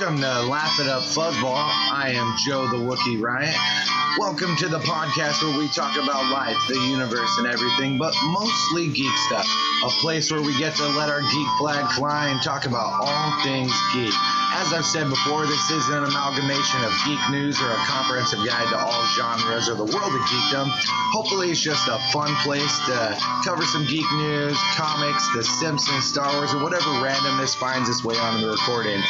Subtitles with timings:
[0.00, 1.60] Welcome to Laugh It Up Fuzzball.
[1.92, 3.52] I am Joe the Wookie Riot.
[4.16, 8.88] Welcome to the podcast where we talk about life, the universe, and everything, but mostly
[8.88, 9.44] geek stuff.
[9.84, 13.44] A place where we get to let our geek flag fly and talk about all
[13.44, 14.16] things geek.
[14.56, 18.72] As I've said before, this isn't an amalgamation of geek news or a comprehensive guide
[18.72, 20.64] to all genres of the world of geekdom.
[21.12, 26.32] Hopefully, it's just a fun place to cover some geek news, comics, The Simpsons, Star
[26.40, 29.02] Wars, or whatever randomness finds its way onto the recording.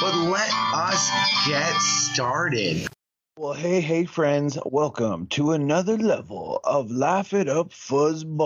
[0.00, 1.10] But let us
[1.44, 2.86] get started.
[3.36, 8.36] Well, hey, hey, friends, welcome to another level of Laugh It Up Fuzzballs.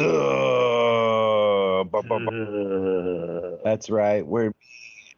[0.00, 1.84] Uh.
[3.64, 4.26] That's right.
[4.26, 4.54] We're me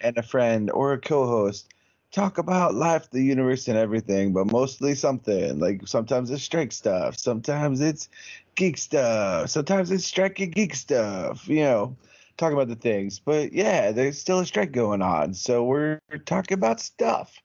[0.01, 1.73] and a friend or a co host
[2.11, 5.61] talk about life, the universe, and everything, but mostly something.
[5.61, 8.09] Like sometimes it's strike stuff, sometimes it's
[8.57, 11.97] geek stuff, sometimes it's strike and geek stuff, you know,
[12.37, 13.19] talk about the things.
[13.21, 15.35] But yeah, there's still a strike going on.
[15.35, 17.37] So we're talking about stuff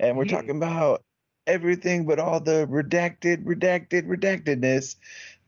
[0.00, 0.26] and we're Yeah.
[0.26, 1.02] talking about
[1.46, 4.96] everything but all the redacted, redacted, redactedness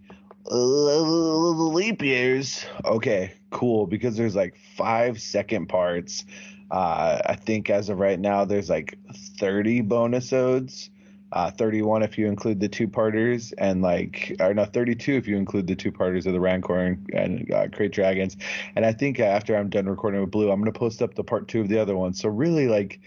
[0.51, 3.87] "Uh, leap years, okay, cool.
[3.87, 6.25] Because there's like five second parts.
[6.73, 8.97] Uh, I think as of right now, there's like
[9.37, 10.89] 30 bonus odes.
[11.31, 15.35] Uh, 31 if you include the two parters, and like, or no, 32 if you
[15.35, 18.37] include the two parters of the Rancor and, and uh, Krayt Dragons.
[18.75, 21.23] And I think after I'm done recording with Blue, I'm going to post up the
[21.23, 22.13] part two of the other one.
[22.13, 22.99] So really, like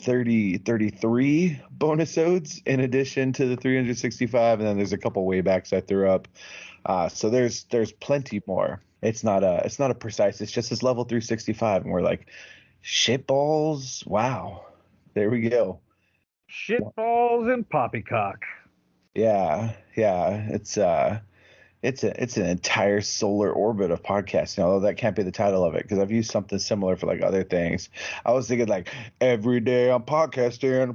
[0.00, 5.72] 30, 33 bonus odes in addition to the 365, and then there's a couple waybacks
[5.72, 6.28] I threw up.
[6.86, 8.80] Uh, so there's there's plenty more.
[9.02, 10.40] It's not a it's not a precise.
[10.40, 12.28] It's just this level 365, and we're like,
[12.82, 14.04] shit balls.
[14.06, 14.66] Wow,
[15.14, 15.80] there we go.
[16.50, 18.44] Shitballs and poppycock.
[19.14, 20.46] Yeah, yeah.
[20.50, 21.20] It's uh
[21.82, 25.64] it's a it's an entire solar orbit of podcasting, although that can't be the title
[25.64, 27.88] of it because I've used something similar for like other things.
[28.24, 28.88] I was thinking like
[29.20, 30.94] every day I'm podcasting.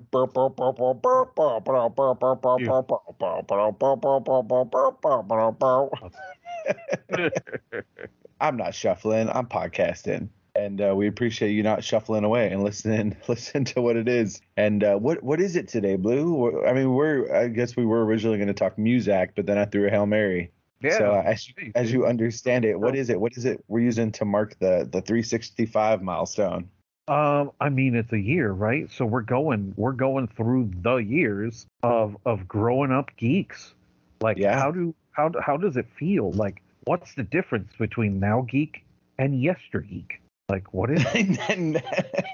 [8.41, 10.29] I'm not shuffling, I'm podcasting.
[10.57, 14.41] And uh, we appreciate you not shuffling away and listening listen to what it is.
[14.57, 16.65] And uh, what what is it today, Blue?
[16.65, 19.65] I mean, we're I guess we were originally going to talk Muzak, but then I
[19.65, 20.51] threw a Hail Mary.
[20.81, 20.97] Yeah.
[20.97, 22.97] So uh, as you, as you understand it, what Oh.
[22.99, 23.19] it?
[23.19, 26.69] What is it we're using to mark the the 365 milestone?
[27.07, 28.91] Um, I mean, it's a year, right?
[28.91, 33.73] So we're going, we're going through the years of of growing up geeks.
[34.21, 34.59] Like, Yeah.
[34.59, 36.31] how do how how does it feel?
[36.31, 38.83] Like, what's the difference between now geek
[39.19, 40.19] and yester geek?
[40.49, 41.03] Like, what is?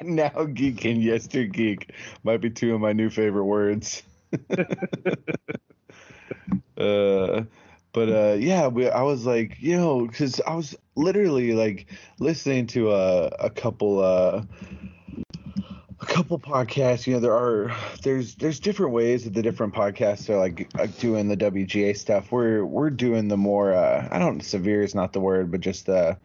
[0.04, 1.94] Now geek and yester geek
[2.24, 4.04] might be two of my new favorite words.
[6.78, 7.44] uh
[7.94, 11.86] but uh yeah we, i was like you know because i was literally like
[12.20, 14.42] listening to a, a couple uh
[16.02, 17.72] a couple podcasts you know there are
[18.02, 22.32] there's there's different ways that the different podcasts are like uh, doing the wga stuff
[22.32, 25.86] we're we're doing the more uh i don't severe is not the word but just
[25.86, 26.18] the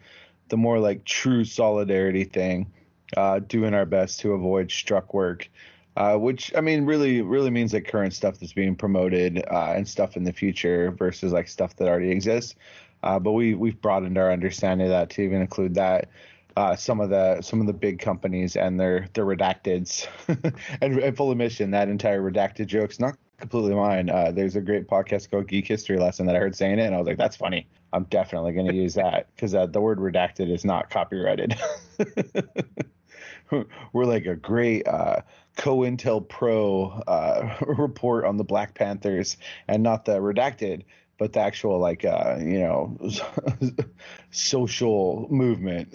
[0.49, 2.71] the more like true solidarity thing
[3.17, 5.49] uh doing our best to avoid struck work
[5.97, 9.89] uh, which I mean, really, really means like current stuff that's being promoted uh, and
[9.89, 12.55] stuff in the future versus like stuff that already exists.
[13.03, 16.09] Uh, but we we've broadened our understanding of that to even include that
[16.57, 20.09] uh, some of the some of the big companies and their their redacteds
[20.81, 24.11] and, and full admission that entire redacted joke's not completely mine.
[24.11, 26.95] Uh, there's a great podcast called Geek History Lesson that I heard saying it, and
[26.95, 27.69] I was like, that's funny.
[27.93, 31.57] I'm definitely going to use that because uh, the word redacted is not copyrighted.
[33.93, 35.23] we're like a great uh,
[35.57, 39.37] COINTELPRO uh, report on the Black Panthers,
[39.69, 40.83] and not the redacted,
[41.19, 42.99] but the actual like uh, you know
[44.31, 45.95] social movement.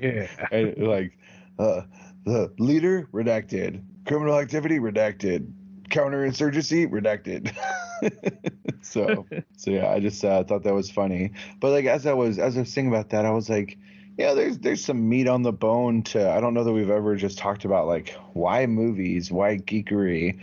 [0.00, 0.28] Yeah.
[0.52, 1.18] and, like
[1.58, 1.82] uh,
[2.24, 5.50] the leader redacted, criminal activity redacted,
[5.88, 7.54] counterinsurgency redacted.
[8.82, 9.26] so
[9.56, 11.32] so yeah, I just uh, thought that was funny.
[11.60, 13.78] But like as I was as I was thinking about that, I was like,
[14.16, 16.30] yeah, there's there's some meat on the bone to.
[16.30, 20.38] I don't know that we've ever just talked about like why movies, why geekery,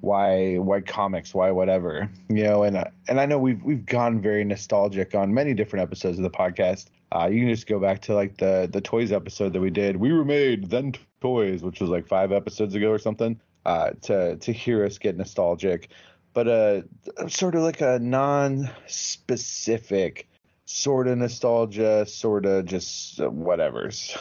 [0.00, 2.62] why why comics, why whatever, you know.
[2.62, 6.22] And uh, and I know we've we've gone very nostalgic on many different episodes of
[6.22, 6.86] the podcast.
[7.12, 9.96] Uh, you can just go back to like the the toys episode that we did.
[9.96, 13.40] We were made then toys, which was like five episodes ago or something.
[13.66, 15.88] Uh, to to hear us get nostalgic,
[16.34, 16.82] but uh,
[17.26, 20.28] sort of like a non-specific
[20.66, 24.16] sort of nostalgia, sort of just uh, whatever's.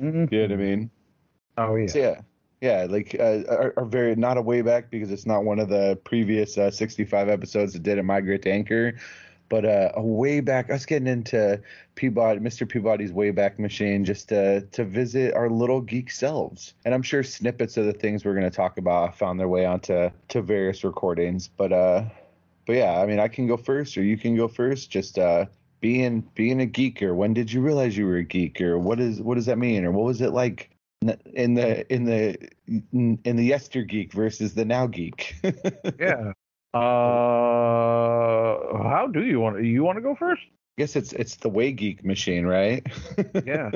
[0.00, 0.32] Mhm.
[0.32, 0.90] You know what I mean?
[1.58, 1.86] Oh yeah.
[1.88, 2.22] So yeah,
[2.62, 5.68] yeah, like uh, are, are very not a way back because it's not one of
[5.68, 8.94] the previous uh, 65 episodes that didn't migrate to Anchor,
[9.50, 10.70] but uh, a way back.
[10.70, 11.60] Us getting into
[11.96, 12.66] Peabody, Mr.
[12.66, 17.76] Peabody's Wayback Machine, just to to visit our little geek selves, and I'm sure snippets
[17.76, 21.48] of the things we're going to talk about found their way onto to various recordings,
[21.48, 22.04] but uh,
[22.66, 24.90] but yeah, I mean, I can go first, or you can go first.
[24.90, 25.46] Just uh,
[25.80, 27.14] being being a geeker.
[27.14, 29.84] When did you realize you were a geek, or what is what does that mean,
[29.84, 30.70] or what was it like
[31.32, 32.36] in the in the
[32.92, 35.34] in the yester geek versus the now geek?
[35.98, 36.32] Yeah.
[36.72, 36.78] Uh,
[38.88, 39.62] how do you want?
[39.64, 40.42] You want to go first?
[40.80, 42.86] guess it's it's the way geek machine, right?
[43.44, 43.70] Yeah.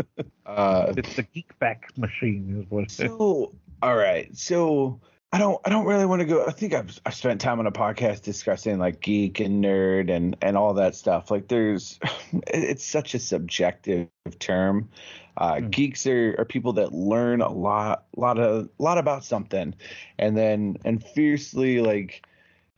[0.47, 2.91] uh, it's the geek back machine is what.
[2.91, 3.53] so
[3.83, 5.01] all right, so
[5.33, 6.47] I don't I don't really want to go.
[6.47, 10.37] I think I've I spent time on a podcast discussing like geek and nerd and
[10.41, 11.31] and all that stuff.
[11.31, 11.99] Like there's
[12.47, 14.09] it's such a subjective
[14.39, 14.89] term.
[15.37, 15.69] Uh, Hmm.
[15.69, 19.75] Geeks are, are people that learn a lot lot of lot about something,
[20.19, 22.25] and then and fiercely like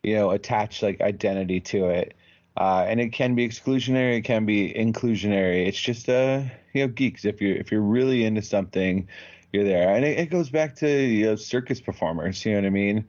[0.07, 2.13] you know attach like identity to it.
[2.55, 5.67] Uh, and it can be exclusionary, it can be inclusionary.
[5.67, 6.43] It's just uh,
[6.73, 7.25] you know, geeks.
[7.25, 9.07] If you're if you're really into something,
[9.51, 9.93] you're there.
[9.93, 12.45] And it, it goes back to you know circus performers.
[12.45, 13.05] You know what I mean?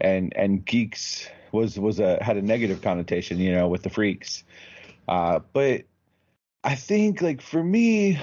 [0.00, 3.38] And and geeks was was a had a negative connotation.
[3.38, 4.44] You know, with the freaks.
[5.08, 5.82] Uh, but
[6.62, 8.20] I think like for me,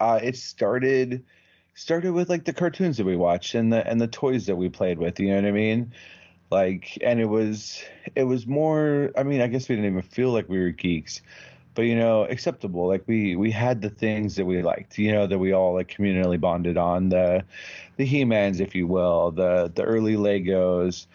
[0.00, 1.22] uh, it started
[1.74, 4.70] started with like the cartoons that we watched and the and the toys that we
[4.70, 5.20] played with.
[5.20, 5.92] You know what I mean?
[6.50, 7.82] Like, and it was
[8.14, 9.10] it was more.
[9.16, 11.20] I mean, I guess we didn't even feel like we were geeks,
[11.74, 12.86] but you know, acceptable.
[12.88, 14.98] Like we we had the things that we liked.
[14.98, 17.44] You know, that we all like communally bonded on the
[17.96, 21.06] the He-Mans, if you will, the the early Legos.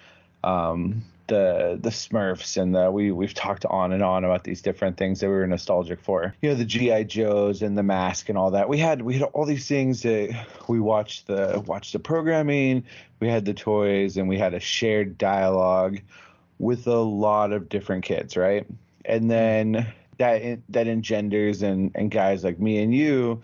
[0.44, 1.04] Um,
[1.34, 5.20] the the Smurfs and the we we've talked on and on about these different things
[5.20, 6.36] that we were nostalgic for.
[6.42, 8.70] You know, the GI Joes and the mask and all that.
[8.70, 12.84] We had we had all these things that we watched the watched the programming,
[13.20, 16.00] we had the toys, and we had a shared dialogue
[16.60, 18.68] with a lot of different kids, right?
[19.06, 19.88] And then
[20.20, 23.42] that that engenders and and guys like me and you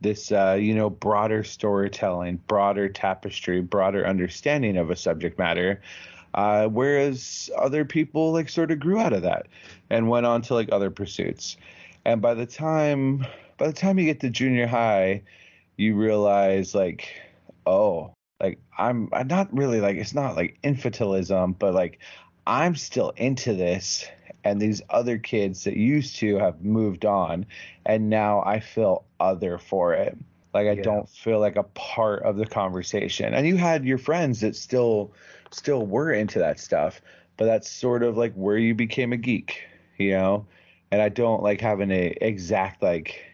[0.00, 5.80] this uh, you know broader storytelling, broader tapestry, broader understanding of a subject matter.
[6.34, 9.46] Uh, whereas other people like sort of grew out of that
[9.90, 11.56] and went on to like other pursuits.
[12.04, 13.26] And by the time
[13.58, 15.22] by the time you get to junior high,
[15.76, 17.14] you realize like,
[17.66, 22.00] oh, like I'm I'm not really like it's not like infantilism, but like
[22.46, 24.06] I'm still into this
[24.44, 27.46] and these other kids that used to have moved on
[27.86, 30.18] and now I feel other for it.
[30.54, 30.82] Like I Yeah.
[30.82, 33.32] don't feel like a part of the conversation.
[33.34, 35.12] And you had your friends that still
[35.52, 37.00] still were into that stuff,
[37.36, 39.62] but that's sort of like where you became a geek,
[39.98, 40.46] you know?
[40.90, 43.24] And I don't like having a exact like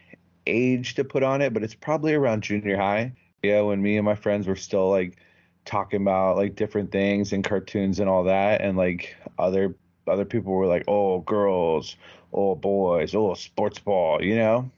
[0.47, 3.13] age to put on it, but it's probably around junior high.
[3.43, 5.17] you know, when me and my friends were still like
[5.65, 9.75] talking about like different things and cartoons and all that and like other
[10.07, 11.95] other people were like, "Oh, girls,
[12.33, 14.71] oh, boys, oh, sports ball," you know?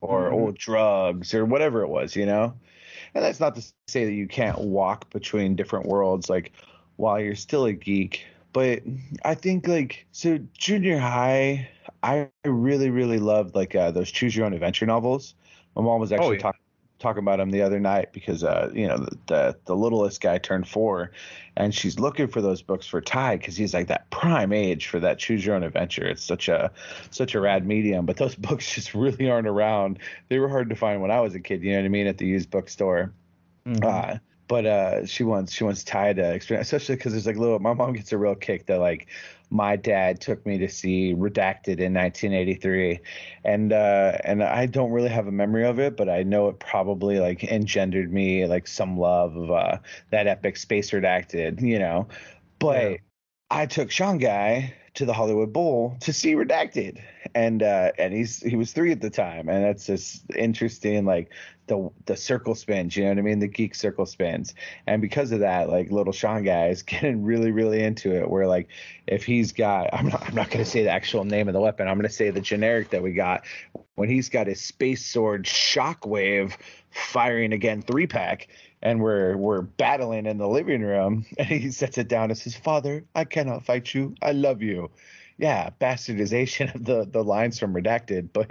[0.00, 0.32] Or Mhm.
[0.32, 2.54] oh, drugs or whatever it was, you know?
[3.14, 6.52] And that's not to say that you can't walk between different worlds like
[6.96, 8.82] while you're still a geek, but
[9.24, 11.68] I think like so junior high,
[12.02, 15.34] I really really loved like uh, those choose your own adventure novels.
[15.76, 16.42] My mom was actually yeah.
[16.42, 16.60] talking
[17.00, 20.38] talking about them the other night because uh you know the, the the littlest guy
[20.38, 21.10] turned four
[21.56, 24.98] and she's looking for those books for Ty because he's like that prime age for
[25.00, 26.06] that choose your own adventure.
[26.06, 26.70] It's such a
[27.10, 29.98] such a rad medium, but those books just really aren't around.
[30.28, 31.62] They were hard to find when I was a kid.
[31.62, 32.06] You know what I mean?
[32.06, 33.12] At the used bookstore.
[33.66, 33.84] Mhm.
[33.84, 37.58] Uh, but uh, she wants she wants Ty to experience, especially because there's like little.
[37.58, 39.08] My mom gets a real kick that like
[39.50, 43.00] my dad took me to see Redacted in 1983,
[43.44, 46.58] and uh, and I don't really have a memory of it, but I know it
[46.58, 49.78] probably like engendered me like some love of uh,
[50.10, 52.08] that epic space Redacted, you know.
[52.58, 52.96] But yeah.
[53.50, 57.00] I took Sean Guy to the Hollywood Bowl to see Redacted,
[57.34, 61.30] and uh, and he's he was three at the time, and that's just interesting, like
[61.66, 64.54] the the circle spins, you know what I mean, the geek circle spins,
[64.86, 68.28] and because of that, like little Sean guy is getting really really into it.
[68.28, 68.68] Where like
[69.06, 71.88] if he's got, I'm not I'm not gonna say the actual name of the weapon,
[71.88, 73.44] I'm gonna say the generic that we got.
[73.94, 76.56] When he's got his space sword Shockwave
[76.90, 78.48] firing again three pack
[78.82, 82.54] and we're we're battling in the living room and he sets it down and says
[82.54, 84.14] father i cannot fight you.
[84.22, 84.90] I love you
[85.38, 88.50] yeah bastardization of the the lines from redacted but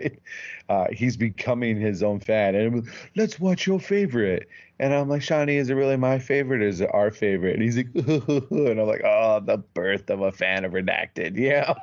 [0.70, 2.56] uh, he's becoming his own fan.
[2.56, 4.48] And let's watch your favorite.
[4.80, 7.54] And i'm like shawnee is it really my favorite or is it our favorite?
[7.56, 11.38] And he's like and i'm like oh the birth of a fan of redacted.
[11.44, 11.76] Yeah.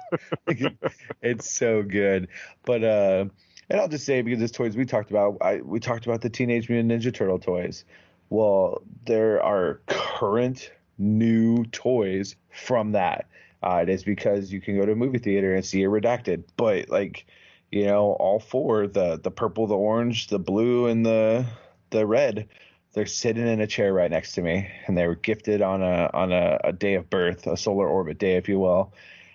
[1.23, 2.28] It's so good.
[2.64, 3.25] But uh
[3.71, 6.28] and I'll just say because it's toys we talked about, I, we talked about the
[6.28, 7.85] Teenage Mutant Ninja Turtle toys.
[8.28, 13.28] Well, there are current new toys from that.
[13.62, 16.45] Uh, it is because you can go to a movie theater and see it redacted,
[16.57, 17.26] but like,
[17.71, 21.45] you know, all four the the purple, the orange, the blue, and the
[21.90, 22.49] the red,
[22.93, 26.11] they're sitting in a chair right next to me, and they were gifted on a
[26.14, 28.93] on a, a day of birth, a solar orbit day, if you will,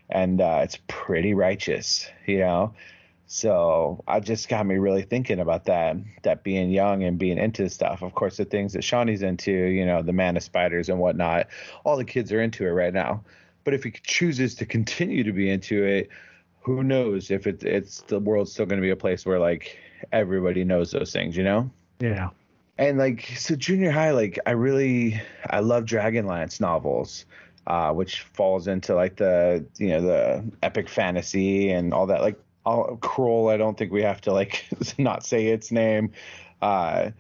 [0.10, 2.74] and uh, it's pretty righteous, you know.
[3.28, 7.70] So I just got me really thinking about that, that being young and being into
[7.70, 8.04] stuff.
[8.04, 11.48] Of course, the things that Shawnee's into, you know, the man of spiders and whatnot,
[11.84, 13.24] all the kids are into it right now.
[13.66, 16.10] But if he chooses to continue to be into it,
[16.62, 19.78] who knows if it, it's the world's still going to be a place where like
[20.14, 21.70] everybody knows those things, you know?
[22.00, 22.30] Yeah.
[22.78, 27.26] And like, so junior high, like I really, I love Dragonlance novels.
[27.68, 32.40] Uh, which falls into like the you know the epic fantasy and all that like
[32.66, 34.66] I'll, Krull, I don't think we have to like
[34.98, 36.12] not say its name.
[36.62, 37.12] Uh,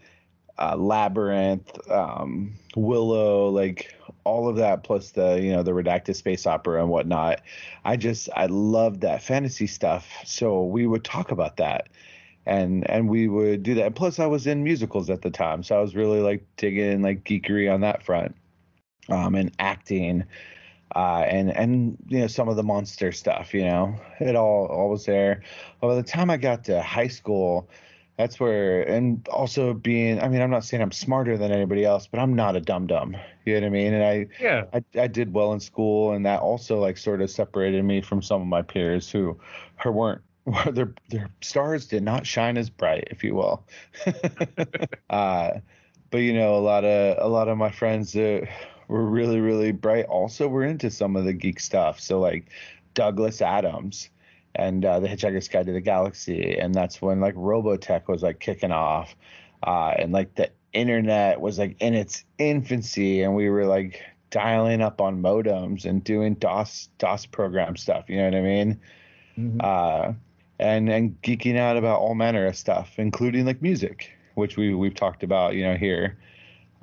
[0.57, 6.45] uh, Labyrinth, um, Willow, like all of that, plus the you know the redacted space
[6.45, 7.41] opera and whatnot.
[7.83, 10.09] I just I love that fantasy stuff.
[10.25, 11.89] So we would talk about that,
[12.45, 13.85] and and we would do that.
[13.87, 17.01] And plus, I was in musicals at the time, so I was really like digging
[17.01, 18.35] like geekery on that front,
[19.09, 20.23] um, and acting
[20.95, 23.53] uh, and and you know some of the monster stuff.
[23.53, 25.41] You know, it all all was there.
[25.81, 27.69] But by the time I got to high school,
[28.17, 32.07] that's where and also being i mean i'm not saying i'm smarter than anybody else
[32.07, 33.15] but i'm not a dum dum.
[33.45, 33.93] You know what i mean?
[33.93, 34.65] And i yeah.
[34.73, 38.21] I, I did well in school and that also like sort of separated me from
[38.21, 39.39] some of my peers who
[39.83, 40.21] who weren't
[40.71, 43.65] their their stars did not shine as bright if you will.
[45.09, 45.59] Uh
[46.11, 48.47] but you know a lot of a lot of my friends that
[48.87, 51.99] were really really bright also were into some of the geek stuff.
[51.99, 52.47] So like
[52.93, 54.09] douglas adams
[54.55, 58.39] and uh, the hitchhiker's guide to the galaxy and that's when like robotech was like
[58.39, 59.15] kicking off
[59.63, 64.81] uh, and like the internet was like in its infancy and we were like dialing
[64.81, 68.79] up on modems and doing dos dos program stuff you know what i mean
[69.37, 69.59] mm-hmm.
[69.61, 70.11] uh,
[70.59, 74.95] and and geeking out about all manner of stuff including like music which we we've
[74.95, 76.17] talked about you know here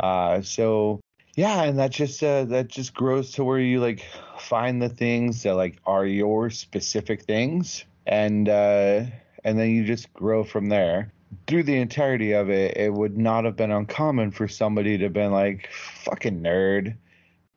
[0.00, 1.01] uh, so
[1.34, 4.04] yeah and that just uh, that just grows to where you like
[4.38, 9.02] find the things that like are your specific things and uh
[9.44, 11.12] and then you just grow from there.
[11.46, 15.12] Through the entirety of it it would not have been uncommon for somebody to have
[15.12, 15.68] been like
[16.04, 16.96] fucking nerd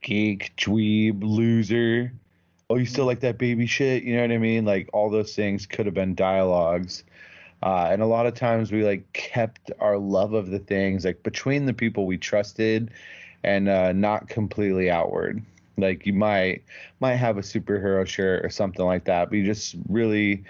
[0.01, 2.13] geek dweeb loser.
[2.69, 4.03] Oh you still like that baby shit?
[4.03, 4.65] You know what i mean?
[4.65, 7.03] Like all those things could have been dialogues.
[7.61, 11.23] Uh, and a lot of times we like kept our love of the things like
[11.23, 12.91] between the people we trusted
[13.45, 15.41] and uh, not completely outward.
[15.77, 16.63] Like you might
[16.99, 20.43] might have a superhero shirt or something like that, but you just really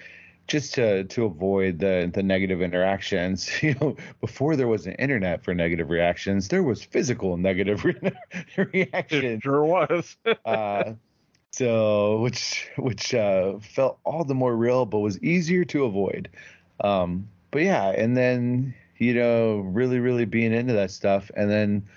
[0.48, 3.50] just to to avoid the the negative interactions.
[3.62, 8.14] You know, before there was an internet for negative reactions, there was physical negative re-
[8.58, 9.42] reactions.
[9.44, 10.16] Sure was.
[10.46, 10.94] uh,
[11.52, 16.30] so which which uh, felt all the more real, but was easier to avoid.
[16.82, 21.88] Um, but yeah, and then you know, really really being into that stuff, and then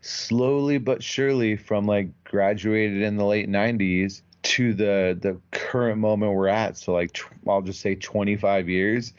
[0.00, 6.32] slowly but surely from like graduated in the late 90s to the the current moment
[6.32, 6.76] we're at.
[6.76, 9.12] So like tw- i'll just say 25 years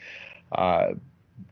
[0.52, 0.92] uh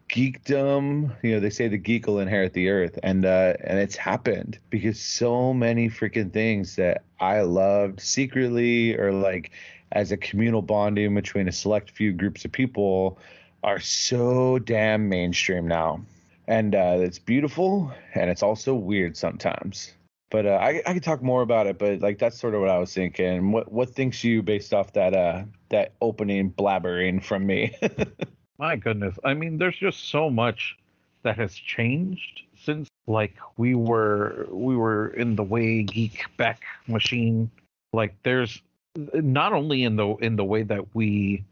[0.08, 2.98] geekdom you know they say the geek will inherit the earth.
[3.02, 9.12] And uh and it's happened because so many freaking things that i loved secretly or
[9.12, 9.50] like
[9.92, 13.18] as a communal bonding between a select few groups of people
[13.62, 16.00] are so damn mainstream now
[16.48, 19.94] and uh, it's beautiful and it's also weird sometimes.
[20.30, 22.70] But uh, I I could talk more about it, but like that's sort of what
[22.70, 23.52] I was thinking.
[23.52, 27.76] What what thinks you based off that uh that opening blabbering from me?
[28.58, 29.16] My goodness.
[29.24, 30.76] I mean, there's just so much
[31.22, 37.50] that has changed since like we were we were in the way geek back machine.
[37.92, 38.60] Like there's
[38.96, 41.44] not only in the in the way that we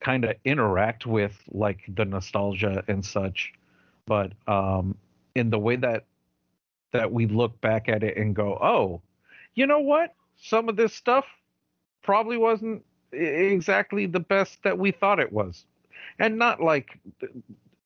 [0.00, 3.52] kind of interact with like the nostalgia and such,
[4.10, 4.96] but um
[5.36, 6.04] in the way that
[6.92, 9.00] that we look back at it and go, "Oh,
[9.54, 10.14] you know what?
[10.36, 11.24] Some of this stuff
[12.02, 15.64] probably wasn't exactly the best that we thought it was."
[16.18, 16.98] And not like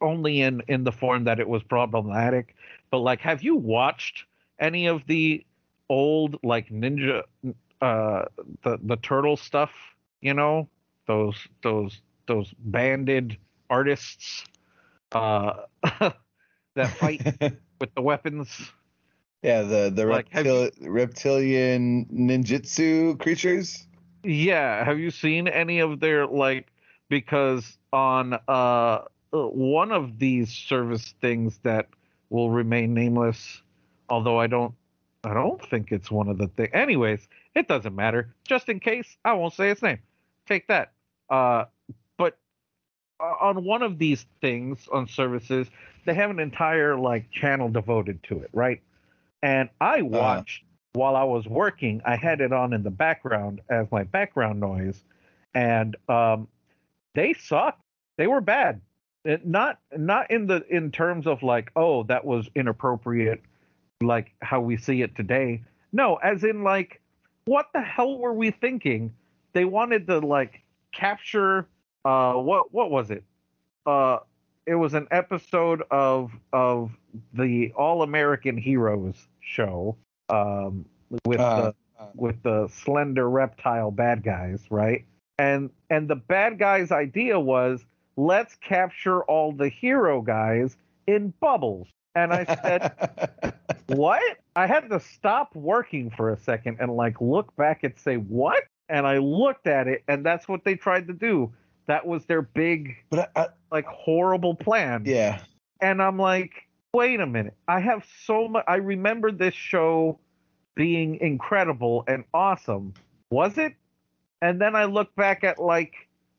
[0.00, 2.57] only in in the form that it was problematic,
[2.90, 4.25] but like have you watched
[4.59, 5.45] any of the
[5.90, 7.23] old like ninja
[7.83, 8.25] uh
[8.62, 9.73] the the turtle stuff,
[10.23, 10.69] you know?
[11.07, 13.37] Those those those banded
[13.69, 14.47] artists
[15.14, 15.64] uh
[16.75, 17.23] that fight
[17.80, 18.73] with the weapons.
[19.42, 23.87] yeah, the the Like, reptil- reptilian ninjutsu creatures.
[24.25, 26.68] Yeah, have you seen any of their like
[27.09, 29.02] because on uh
[29.33, 31.88] one of these service things that
[32.30, 33.62] will remain nameless,
[34.09, 34.75] although I don't
[35.25, 36.71] I don't think it's one of the things.
[36.73, 38.35] Anyways, it doesn't matter.
[38.44, 39.99] Just in case, I won't say its name.
[40.47, 40.92] Take that.
[41.30, 41.64] Uh,
[43.40, 45.69] on one of these things on services,
[46.04, 48.81] they have an entire like channel devoted to it, right?
[49.43, 50.64] And I watched
[50.95, 55.02] while I was working, I had it on in the background as my background noise,
[55.54, 56.49] and um,
[57.14, 57.81] they sucked.
[58.16, 58.81] They were bad.
[59.25, 63.43] It, not not in the in terms of like, oh, that was inappropriate,
[64.00, 65.62] like how we see it today.
[65.93, 67.00] No, as in like,
[67.45, 69.14] what the hell were we thinking?
[69.52, 70.62] They wanted to like
[70.93, 71.66] capture
[72.04, 73.25] uh what what was it?
[73.87, 74.18] Uh
[74.66, 76.90] it was an episode of of
[77.34, 79.96] the All American Heroes show
[80.28, 80.84] um
[81.25, 81.75] with Uh, the
[82.14, 85.04] with the slender reptile bad guys, right?
[85.38, 87.84] And and the bad guys' idea was
[88.16, 91.88] let's capture all the hero guys in bubbles.
[92.14, 93.54] And I said,
[93.88, 94.23] what?
[94.54, 98.62] I had to stop working for a second and like look back and say, what?
[98.88, 101.52] And I looked at it, and that's what they tried to do.
[101.86, 105.04] That was their big, but I, I, like, horrible plan.
[105.06, 105.40] yeah,
[105.80, 106.52] And I'm like,
[106.92, 107.54] wait a minute.
[107.68, 108.64] I have so much.
[108.66, 110.18] I remember this show
[110.75, 112.94] being incredible and awesome.
[113.30, 113.75] Was it?
[114.40, 115.94] And then I look back at, like,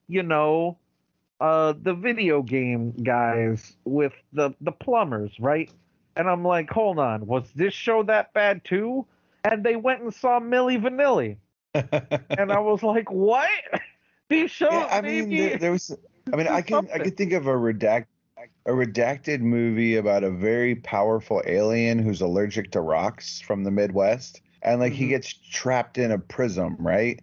[0.08, 0.78] you know,
[1.42, 5.70] uh, the video game guys with the, the plumbers, right?
[6.16, 9.06] And I'm like, hold on, was this show that bad too?
[9.44, 11.38] And they went and saw Milli Vanilli.
[12.38, 13.50] And I was like, what?
[14.30, 15.96] These shows, yeah, I mean, there, there was.
[16.34, 17.02] I mean, I can I something.
[17.04, 18.06] can think of a redact
[18.66, 24.42] a redacted movie about a very powerful alien who's allergic to rocks from the Midwest,
[24.64, 25.10] and like he Mhm.
[25.10, 27.22] gets trapped in a prism, right?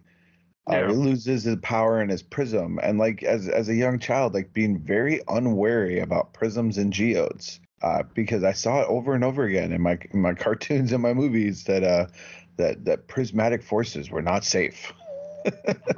[0.65, 0.87] Uh, Yeah.
[0.87, 4.53] he loses his power in his prism, and like as as a young child, like
[4.53, 9.43] being very unwary about prisms and geodes, uh, because I saw it over and over
[9.43, 12.07] again in my in my cartoons and my movies that uh
[12.55, 14.93] that that prismatic forces were not safe.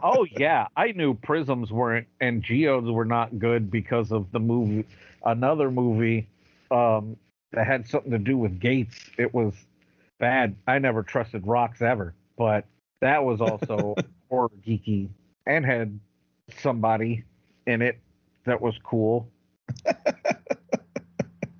[0.03, 4.85] Oh yeah, I knew prisms weren't and geodes were not good because of the movie,
[5.25, 6.27] another movie
[6.71, 7.17] um,
[7.51, 9.09] that had something to do with gates.
[9.17, 9.53] It was
[10.19, 10.55] bad.
[10.67, 12.65] I never trusted rocks ever, but
[13.01, 13.95] that was also
[14.29, 15.09] horror geeky
[15.45, 15.99] and had
[16.59, 17.23] somebody
[17.67, 17.99] in it
[18.45, 19.29] that was cool.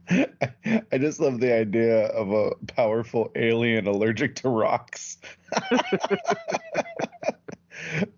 [0.10, 5.17] I just love the idea of a powerful alien allergic to rocks.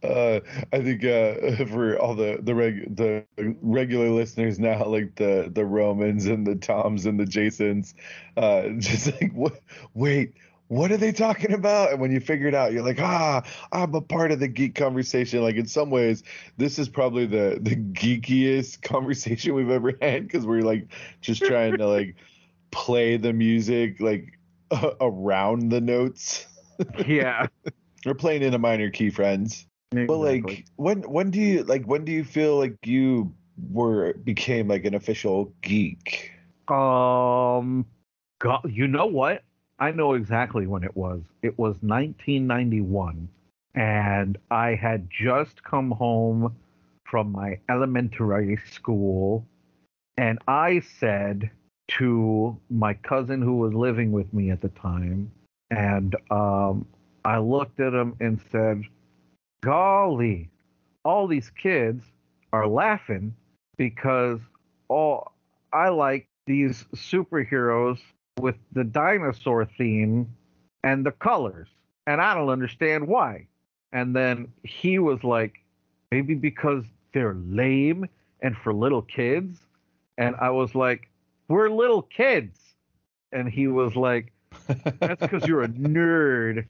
[0.03, 0.39] uh,
[0.73, 3.23] I think uh, for all the the reg- the
[3.61, 7.95] regular listeners now, like the the Romans and the Toms and the Jasons,
[8.35, 9.61] uh, just like what?
[9.93, 10.33] Wait,
[10.67, 11.91] what are they talking about?
[11.91, 14.75] And when you figure it out, you're like, ah, I'm a part of the geek
[14.75, 15.41] conversation.
[15.41, 16.23] Like in some ways,
[16.57, 20.87] this is probably the the geekiest conversation we've ever had because we're like
[21.21, 22.15] just trying to like
[22.71, 24.37] play the music like
[25.01, 26.45] around the notes.
[27.05, 27.47] Yeah.
[28.05, 29.65] We're playing in a minor key, friends.
[29.91, 33.33] But like, when when do you like when do you feel like you
[33.69, 36.31] were became like an official geek?
[36.67, 37.85] Um,
[38.39, 39.43] God, you know what?
[39.79, 41.21] I know exactly when it was.
[41.41, 43.29] It was 1991,
[43.75, 46.55] and I had just come home
[47.05, 49.45] from my elementary school,
[50.17, 51.49] and I said
[51.89, 55.31] to my cousin who was living with me at the time,
[55.71, 56.85] and um,
[57.27, 58.83] I looked at him and said,
[59.61, 60.49] "Golly,
[61.03, 62.03] all these kids
[62.53, 63.35] are laughing
[63.77, 64.39] because
[64.87, 65.33] all
[65.73, 67.99] I like these superheroes
[68.39, 70.27] with the dinosaur theme
[70.83, 71.67] and the colors.
[72.05, 73.47] And I don't understand why.
[73.91, 75.63] And then he was like,
[76.11, 78.07] maybe because they're lame
[78.41, 79.59] and for little kids.
[80.17, 81.09] And I was like,
[81.47, 82.57] we're little kids.
[83.31, 84.31] And he was like,
[84.99, 86.65] that's because you're a nerd.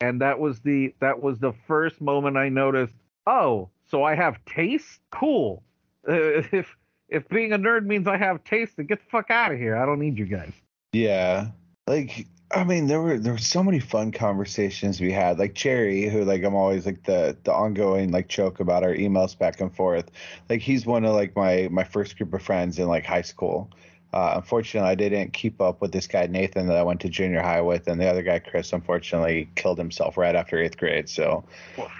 [0.00, 2.94] And that was the that was the first moment I noticed.
[3.26, 5.00] Oh, so I have taste?
[5.10, 5.62] Cool.
[6.08, 6.12] Uh,
[6.52, 6.76] if
[7.08, 9.76] if being a nerd means I have taste, then get the fuck out of here.
[9.76, 10.52] I don't need you guys.
[10.92, 11.48] Yeah.
[11.86, 15.38] Like I mean, there were there were so many fun conversations we had.
[15.38, 19.36] Like Cherry, who like I'm always like the the ongoing like joke about our emails
[19.36, 20.10] back and forth.
[20.48, 23.70] Like he's one of like my my first group of friends in like high school.
[24.16, 27.42] Uh, unfortunately, I didn't keep up with this guy Nathan that I went to junior
[27.42, 31.10] high with, and the other guy Chris unfortunately killed himself right after eighth grade.
[31.10, 31.44] So,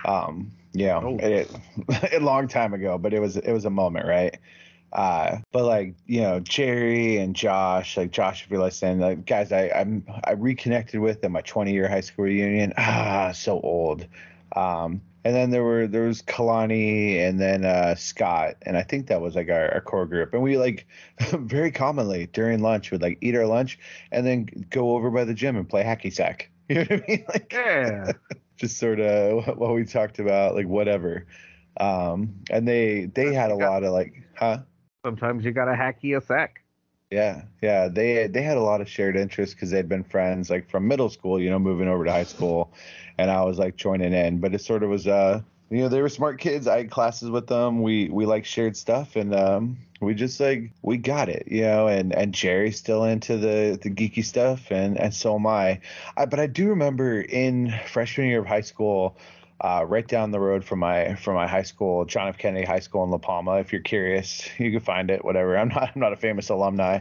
[0.06, 1.18] um, yeah, Oh.
[1.18, 1.50] it,
[2.14, 4.34] a long time ago, but it was it was a moment, right?
[4.94, 9.52] Uh, but like you know, Jerry and Josh, like Josh, if you're listening, like guys,
[9.52, 12.72] I I'm I reconnected with at my 20 year high school reunion.
[12.78, 14.06] Ah, so old.
[14.54, 19.08] Um, and then there were there was Kalani and then uh, Scott, and I think
[19.08, 20.32] that was like our, our core group.
[20.32, 20.86] And we like
[21.32, 23.76] very commonly during lunch would like eat our lunch
[24.12, 26.50] and then go over by the gym and play hacky sack.
[26.68, 27.24] You know what I mean?
[27.28, 28.12] Like Yeah.
[28.56, 31.26] just sort of what we talked about, like whatever.
[31.78, 34.58] Um, and they they had a lot of like, huh?
[35.04, 36.62] Sometimes you gotta hacky a sack.
[37.10, 37.88] Yeah, yeah.
[37.88, 41.08] They they had a lot of shared interests because they'd been friends like from middle
[41.08, 42.72] school, you know, moving over to high school,
[43.16, 44.40] and I was like joining in.
[44.40, 45.40] But it sort of was, uh,
[45.70, 46.66] you know, they were smart kids.
[46.66, 47.80] I had classes with them.
[47.82, 51.86] We we like shared stuff, and um, we just like we got it, you know.
[51.86, 55.80] And and Jerry's still into the the geeky stuff, and and so am I.
[56.16, 59.16] I but I do remember in freshman year of high school.
[59.58, 62.36] Uh, right down the road from my from my high school, John F.
[62.36, 63.56] Kennedy High School in La Palma.
[63.56, 65.24] If you're curious, you can find it.
[65.24, 65.56] Whatever.
[65.56, 67.00] I'm not I'm not a famous alumni,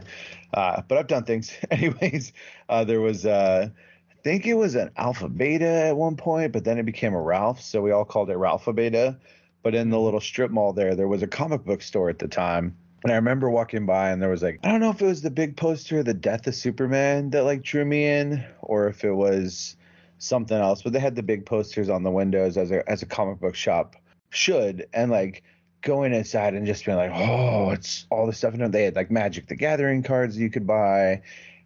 [0.54, 1.52] uh, but I've done things.
[1.70, 2.32] Anyways,
[2.68, 3.68] uh, there was uh,
[4.10, 7.20] I think it was an Alpha Beta at one point, but then it became a
[7.20, 9.18] Ralph, so we all called it Ralpha Beta.
[9.62, 12.28] But in the little strip mall there, there was a comic book store at the
[12.28, 12.76] time.
[13.02, 15.22] And I remember walking by and there was like I don't know if it was
[15.22, 19.04] the big poster of the death of Superman that like drew me in or if
[19.04, 19.76] it was
[20.18, 23.06] something else, but they had the big posters on the windows as a as a
[23.06, 23.96] comic book shop
[24.30, 25.42] should and like
[25.82, 28.54] going inside and just being like, oh, it's all the stuff.
[28.54, 31.22] Know, they had like Magic the Gathering cards you could buy,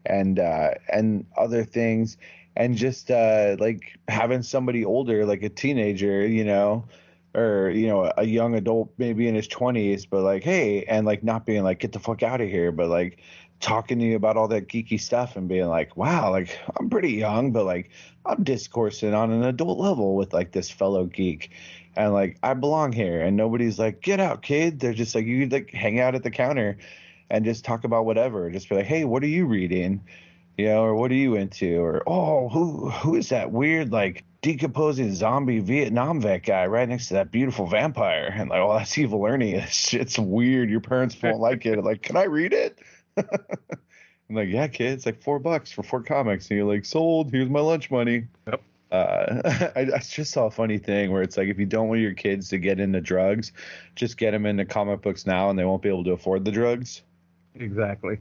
[0.06, 2.16] and uh, and other things,
[2.56, 6.84] and just uh, like having somebody older, like a teenager, you know,
[7.34, 11.22] or you know, a young adult maybe in his twenties, but like, hey, and like
[11.24, 13.20] not being like, get the fuck out of here, but like
[13.60, 17.12] talking to you about all that geeky stuff and being like, wow, like I'm pretty
[17.12, 17.90] young, but like
[18.26, 21.50] I'm discoursing on an adult level with like this fellow geek.
[21.96, 23.20] And like I belong here.
[23.20, 24.80] And nobody's like get out kid.
[24.80, 26.78] They're just like you like hang out at the counter
[27.28, 28.50] and just talk about whatever.
[28.50, 30.02] Just be like hey what are you reading?
[30.56, 31.80] You know or what are you into?
[31.80, 37.08] Or oh who who is that weird like decomposing zombie Vietnam vet guy right next
[37.08, 38.32] to that beautiful vampire?
[38.34, 40.70] And like oh that's evil Ernie it's, it's weird.
[40.70, 41.82] Your parents won't like it.
[41.84, 42.78] Like can I read it
[44.28, 47.30] I'm like yeah kid it's like four bucks for four comics and you're like sold
[47.30, 48.62] here's my lunch money Yep.
[48.92, 49.42] uh,
[49.76, 52.14] I, I just saw a funny thing where it's like if you don't want your
[52.14, 53.52] kids to get into drugs,
[53.94, 56.50] just get them into comic books now, and they won't be able to afford the
[56.50, 57.02] drugs.
[57.54, 58.18] Exactly.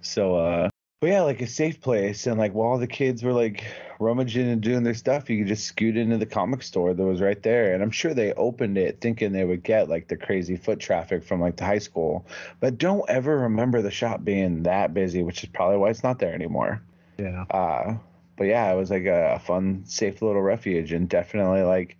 [0.00, 3.64] So, uh, but yeah, like a safe place, and like while the kids were like
[3.98, 7.22] rummaging and doing their stuff, you could just scoot into the comic store that was
[7.22, 7.72] right there.
[7.72, 11.24] And I'm sure they opened it thinking they would get like the crazy foot traffic
[11.24, 12.26] from like the high school,
[12.60, 16.18] but don't ever remember the shop being that busy, which is probably why it's not
[16.18, 16.82] there anymore.
[17.16, 17.44] Yeah.
[17.50, 17.96] Uh,
[18.36, 21.96] but yeah, it was like a, fun, safe little refuge, and definitely like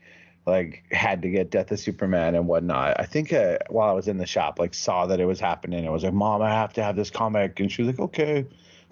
[0.46, 3.00] like had to get Death of Superman and whatnot.
[3.00, 5.86] I think uh, while I was in the shop, like saw that it was happening.
[5.86, 8.46] I was like, "Mom, I have to have this comic," and she was like, "Okay,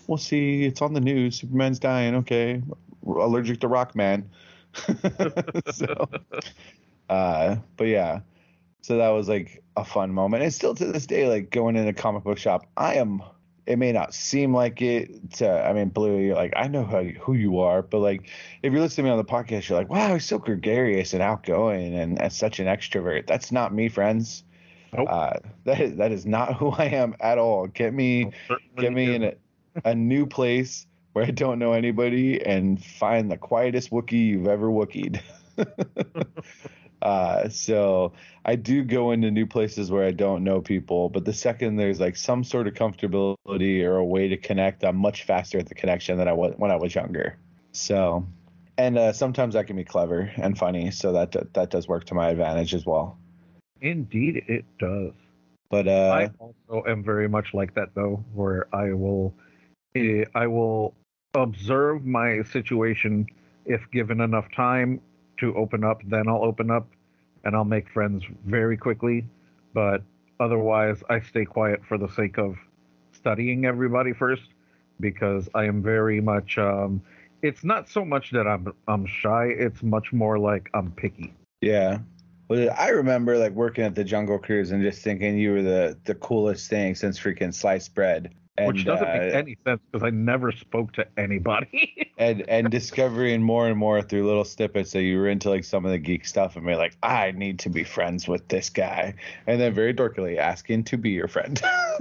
[0.09, 0.65] we'll see.
[0.65, 1.37] It's on the news.
[1.41, 2.17] Superman's dying.
[2.17, 2.61] Okay,
[3.07, 4.25] allergic to Rockman."
[5.73, 6.09] so,
[7.09, 8.21] uh, but yeah,
[8.83, 11.87] so that was like a fun moment, and still to this day, like going in
[11.87, 13.23] a comic book shop, I am
[13.69, 17.03] it may not seem like it to i mean blue you're like i know how,
[17.03, 18.31] who you are but like
[18.63, 21.23] if you're listening to me on the podcast you're like wow he's so gregarious and
[21.23, 24.43] outgoing and, and such an extrovert that's not me friends
[24.97, 25.07] Nope.
[25.11, 28.33] uh, that is that is not who i am at all get me
[28.79, 29.35] get me in a,
[29.85, 34.69] a new place where i don't know anybody and find the quietest wookie you've ever
[34.69, 35.21] wookied
[37.03, 38.13] uh, so
[38.45, 42.01] I do go into new places where I don't know people, but the second there's
[42.01, 45.75] like some sort of comfortability or a way to connect, I'm much faster at the
[45.75, 47.39] connection than I was when I was younger.
[47.73, 48.27] So,
[48.77, 52.15] and uh, sometimes I can be clever and funny, so that that does work to
[52.15, 53.19] my advantage as well.
[53.81, 55.13] Indeed, it does.
[55.71, 59.35] But uh, I also am very much like that though, where I will,
[59.97, 60.95] I will
[61.35, 63.27] observe my situation.
[63.65, 65.01] If given enough time
[65.39, 66.89] to open up, then I'll open up,
[67.45, 69.27] and I'll make friends very quickly.
[69.75, 70.03] But
[70.41, 72.57] otherwise, I stay quiet for the sake of
[73.13, 74.49] studying everybody first,
[75.01, 76.59] because I am very much.
[76.59, 77.03] Um,
[77.43, 79.47] it's not so much that I'm I'm shy.
[79.47, 81.35] It's much more like I'm picky.
[81.61, 81.99] Yeah.
[82.49, 85.99] Well, I remember like working at the Jungle Cruise and just thinking you were the
[86.05, 88.35] the coolest thing since freaking sliced bread.
[88.59, 92.11] And, which doesn't uh, make any sense because I never spoke to anybody.
[92.19, 95.85] and and discovering more and more through little snippets that you were into like some
[95.85, 99.15] of the geek stuff and be like, I need to be friends with this guy,
[99.47, 101.61] and then very dorkily asking to be your friend.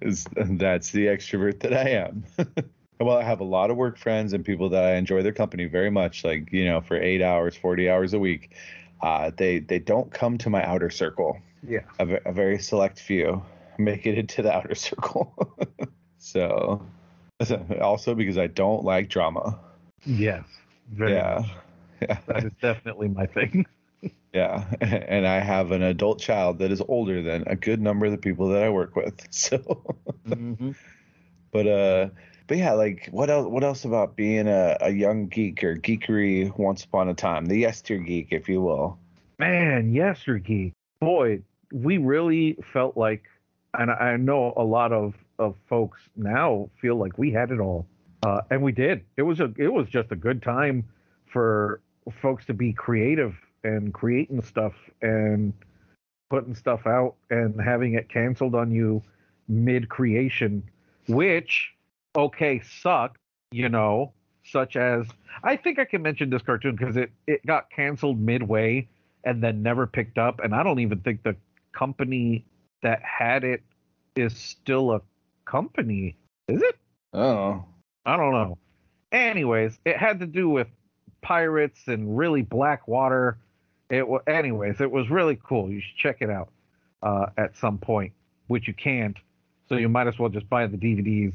[0.00, 2.24] That's the extrovert that I am.
[3.00, 5.64] well, I have a lot of work friends and people that I enjoy their company
[5.64, 6.24] very much.
[6.24, 8.54] Like you know, for eight hours, forty hours a week,
[9.00, 11.38] uh, they they don't come to my outer circle.
[11.66, 11.80] yeah.
[11.98, 13.42] A, a very select few
[13.84, 15.56] make it into the outer circle.
[16.18, 16.86] so,
[17.80, 19.58] also because I don't like drama.
[20.04, 20.44] Yes.
[20.90, 21.38] Very yeah.
[21.40, 21.50] much.
[22.00, 22.18] Yeah.
[22.26, 23.66] That is definitely my thing.
[24.34, 24.64] Yeah.
[24.80, 28.18] And I have an adult child that is older than a good number of the
[28.18, 29.20] people that I work with.
[29.30, 29.58] So,
[30.26, 30.70] mm-hmm.
[31.50, 32.08] but, uh,
[32.46, 36.50] but yeah, like what else, what else about being a, a young geek or geekery
[36.58, 38.98] once upon a time, the yester geek, if you will.
[39.38, 41.42] Man, yesterday, boy,
[41.72, 43.24] we really felt like,
[43.78, 47.86] and I know a lot of of folks now feel like we had it all,
[48.24, 49.04] uh, and we did.
[49.16, 50.84] It was a it was just a good time
[51.32, 51.80] for
[52.20, 55.52] folks to be creative and creating stuff and
[56.30, 59.02] putting stuff out and having it canceled on you
[59.48, 60.62] mid creation,
[61.08, 61.72] which
[62.16, 63.18] okay sucked,
[63.52, 64.12] you know,
[64.44, 65.06] such as
[65.42, 68.88] I think I can mention this cartoon because it it got canceled midway
[69.24, 70.40] and then never picked up.
[70.42, 71.36] And I don't even think the
[71.72, 72.44] company
[72.82, 73.62] that had it
[74.16, 75.00] is still a
[75.44, 76.16] company.
[76.48, 76.76] Is it?
[77.12, 77.64] Oh,
[78.04, 78.58] I don't know.
[79.10, 80.68] Anyways, it had to do with
[81.20, 83.38] pirates and really black water.
[83.90, 85.70] It was, anyways, it was really cool.
[85.70, 86.48] You should check it out
[87.02, 88.12] uh, at some point,
[88.46, 89.16] which you can't.
[89.68, 91.34] So you might as well just buy the DVDs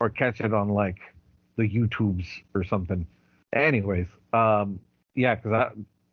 [0.00, 0.98] or catch it on like
[1.56, 3.06] the YouTubes or something.
[3.54, 4.80] Anyways, um,
[5.14, 5.70] yeah, because i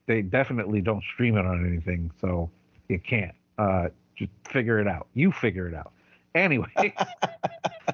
[0.08, 2.50] they definitely don't stream it on anything, so
[2.90, 3.34] you can't.
[3.58, 3.88] Uh,
[4.18, 5.08] just figure it out.
[5.14, 5.92] You figure it out.
[6.34, 6.68] Anyway,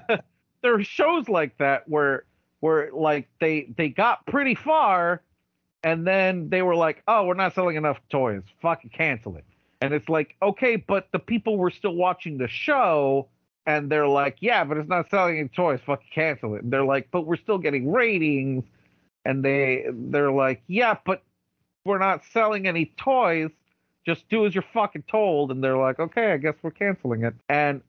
[0.08, 2.24] there are shows like that where
[2.60, 5.22] where like they they got pretty far
[5.84, 8.44] and then they were like oh we're not selling enough toys.
[8.62, 9.46] Fucking cancel it.
[9.82, 13.28] And it's like okay but the people were still watching the show
[13.68, 15.80] and they're like yeah but it's not selling any toys.
[15.86, 16.64] Fucking cancel it.
[16.64, 18.64] And they're like but we're still getting ratings.
[19.26, 21.24] And they they're like yeah but
[21.86, 23.52] we're not selling any toys
[24.06, 27.34] just do as you're fucking told and they're like okay i guess we're canceling it
[27.50, 27.82] and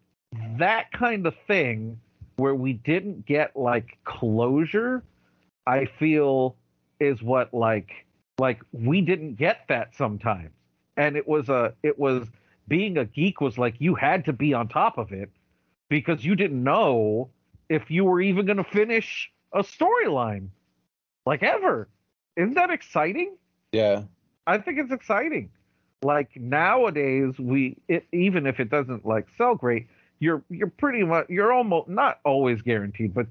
[0.59, 1.99] that kind of thing
[2.37, 5.03] where we didn't get like closure
[5.67, 6.57] i feel
[7.01, 8.07] is what like
[8.39, 10.51] like we didn't get that sometimes
[10.97, 12.27] and it was a it was
[12.69, 15.31] being a geek was like you had to be on top of it
[15.89, 17.29] because you didn't know
[17.69, 20.49] if you were even going to finish a storyline
[21.27, 21.89] like ever
[22.37, 23.37] isn't that exciting
[23.73, 24.03] yeah.
[24.47, 25.51] I think it's exciting.
[26.03, 29.87] Like nowadays, we it, even if it doesn't like sell great,
[30.19, 33.27] you're you're pretty much you're almost not always guaranteed, but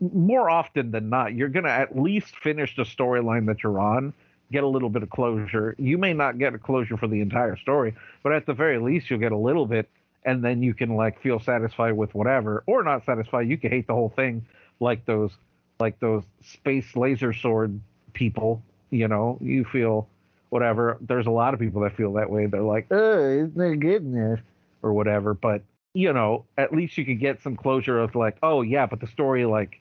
[0.00, 4.12] more often than not, you're gonna at least finish the storyline that you're on,
[4.50, 5.74] get a little bit of closure.
[5.78, 9.10] You may not get a closure for the entire story, but at the very least,
[9.10, 9.88] you'll get a little bit,
[10.24, 13.48] and then you can like feel satisfied with whatever, or not satisfied.
[13.48, 14.46] You can hate the whole thing,
[14.80, 15.32] like those
[15.78, 17.80] like those space laser sword
[18.14, 20.08] people you know, you feel
[20.50, 20.98] whatever.
[21.00, 22.46] There's a lot of people that feel that way.
[22.46, 24.40] They're like, oh, isn't it goodness
[24.82, 25.34] or whatever.
[25.34, 25.62] But
[25.94, 29.06] you know, at least you can get some closure of like, oh yeah, but the
[29.06, 29.80] story like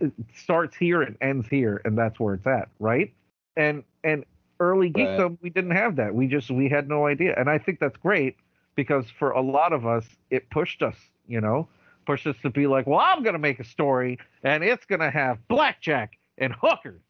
[0.00, 3.12] uh, starts here and ends here, and that's where it's at, right?
[3.56, 4.24] And and
[4.60, 5.26] early Right.
[5.26, 6.14] geekdom, we didn't have that.
[6.14, 8.36] We just we had no idea, and I think that's great
[8.76, 10.96] because for a lot of us, it pushed us,
[11.26, 11.68] you know,
[12.06, 15.46] pushed us to be like, well, I'm gonna make a story, and it's gonna have
[15.48, 17.02] blackjack and hookers,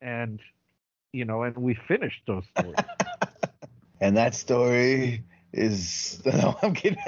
[0.00, 0.40] and
[1.12, 2.76] you know, and we finished those stories.
[4.00, 6.98] And that story is no, I'm kidding.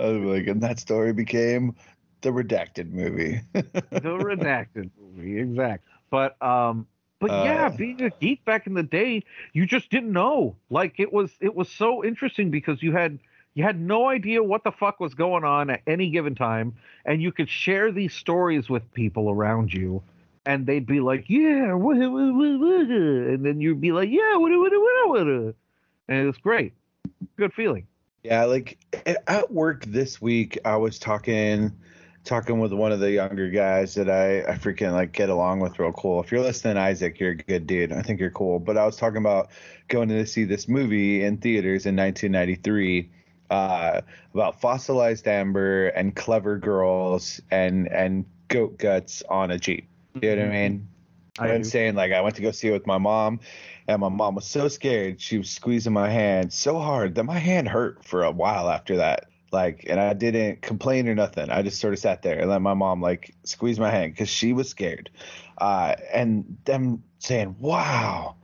[0.00, 1.74] I was like, and that story became
[2.20, 3.40] the redacted movie.
[3.52, 3.62] the
[4.02, 5.84] redacted movie, exact.
[6.10, 6.86] But um,
[7.20, 7.70] but yeah, Uh.
[7.76, 10.56] being a geek back in the day, you just didn't know.
[10.70, 13.18] Like it was it was so interesting because you had
[13.54, 17.20] you had no idea what the fuck was going on at any given time, and
[17.22, 20.02] you could share these stories with people around you.
[20.46, 24.36] And they'd be like, "Yeah," wha- wha- wha- wha," and then you'd be like, "Yeah,"
[24.36, 25.54] what, what, what, what,
[26.08, 26.72] and it's great,
[27.36, 27.86] good feeling.
[28.22, 28.78] Yeah, like
[29.26, 31.72] at work this week, I was talking
[32.24, 35.78] talking with one of the younger guys that I, I freaking like get along with
[35.78, 36.22] real cool.
[36.22, 37.92] If you're listening, Isaac, you're a good dude.
[37.92, 38.58] I think you're cool.
[38.58, 39.48] But I was talking about
[39.88, 43.10] going to see this movie in theaters in 1993
[43.50, 44.00] uh,
[44.34, 49.87] about fossilized amber and clever girls and and goat guts on a jeep.
[50.14, 50.88] You know what I mean?
[51.38, 53.40] I I'm saying like I went to go see it with my mom,
[53.86, 55.20] and my mom was so scared.
[55.20, 58.96] She was squeezing my hand so hard that my hand hurt for a while after
[58.98, 59.26] that.
[59.52, 61.50] Like, and I didn't complain or nothing.
[61.50, 64.28] I just sort of sat there and let my mom like squeeze my hand because
[64.28, 65.10] she was scared.
[65.58, 68.36] Uh, and them saying, "Wow,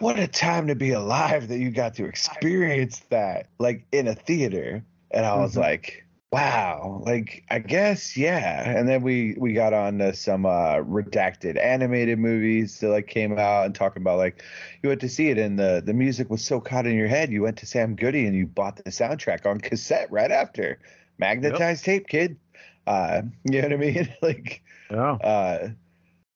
[0.00, 4.14] what a time to be alive that you got to experience that like in a
[4.14, 5.56] theater." And I was Mhm.
[5.56, 7.02] like, wow.
[7.04, 8.68] Like i guess yeah.
[8.78, 13.38] And then we we got on to some uh redacted animated movies that like came
[13.38, 14.42] out and talking about like
[14.82, 17.30] you went to see it and the the music was so caught in your head
[17.30, 20.78] you went to sam goody and you bought the soundtrack on cassette right after.
[21.18, 22.36] Magnetized tape kid.
[22.86, 24.14] Uh you know what i mean?
[24.22, 25.12] Like Yeah.
[25.12, 25.68] uh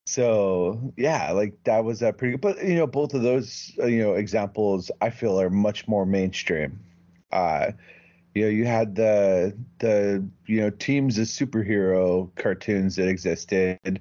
[0.07, 2.41] so yeah like that was uh, pretty good.
[2.41, 6.07] But you know both of those uh, you know examples i feel are much more
[6.07, 6.81] mainstream.
[7.31, 7.73] Uh
[8.35, 14.01] you know you had the the you know teams of superhero cartoons that existed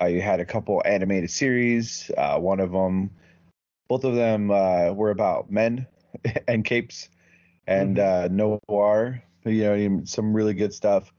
[0.00, 3.10] uh, you had a couple animated series uh one of them
[3.88, 5.86] both of them uh were about men
[6.48, 7.08] and capes
[7.66, 11.12] and uh noir you know some really good stuff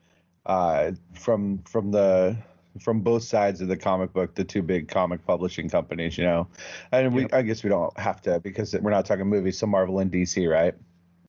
[0.45, 2.37] uh from from the
[2.79, 6.47] from both sides of the comic book, the two big comic publishing companies, you know.
[6.91, 7.33] And we Yep.
[7.33, 10.49] I guess we don't have to because we're not talking movies, so Marvel and DC,
[10.49, 10.75] right?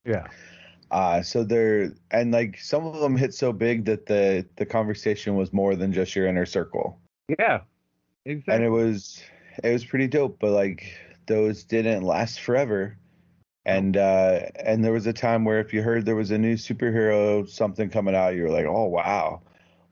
[0.05, 0.27] Yeah.
[0.91, 5.35] Uh so they're and like some of them hit so big that the the conversation
[5.35, 6.99] was more than just your inner circle.
[7.39, 7.61] Yeah.
[8.25, 8.53] exactly.
[8.55, 9.23] And it was
[9.63, 10.95] it was pretty dope, but like
[11.27, 12.97] those didn't last forever.
[13.65, 16.55] And uh and there was a time where if you heard there was a new
[16.55, 19.41] superhero something coming out, you were like, "Oh wow.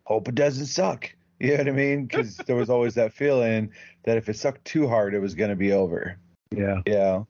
[0.06, 2.06] Hope it doesn't suck." You know what I mean?
[2.06, 3.72] Because there was always that feeling
[4.04, 6.18] that if it sucked too hard, it was going to be over.
[6.52, 6.82] yeah.
[6.86, 7.28] You know,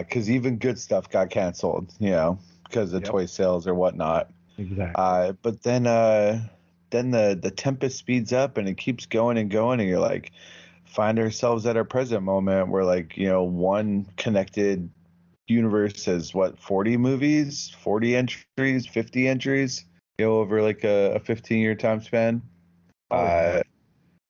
[0.00, 1.92] because even good stuff got canceled.
[2.00, 2.38] You know,
[2.68, 3.10] because of Yep.
[3.10, 4.30] toy sales or whatnot.
[4.58, 4.92] Exactly.
[4.94, 6.40] Uh, but then, uh,
[6.90, 10.32] then the the tempest speeds up and it keeps going and going, and you're like,
[10.84, 14.88] find ourselves at our present moment where like you know one connected
[15.48, 19.84] universe has what 40 movies, 40 entries, 50 entries,
[20.18, 22.42] you know, over like a, a 15 year time span.
[23.10, 23.58] Oh, yeah.
[23.58, 23.62] Uh,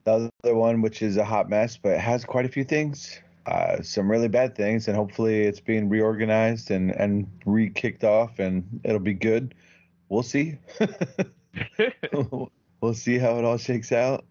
[0.05, 3.21] the other one, which is a hot mess, but it has quite a few things.
[3.47, 8.81] Uh, some really bad things, and hopefully it's being reorganized and and re-kicked off, and
[8.85, 9.55] it'll be good.
[10.09, 10.59] We'll see.
[12.81, 14.25] we'll see how it all shakes out.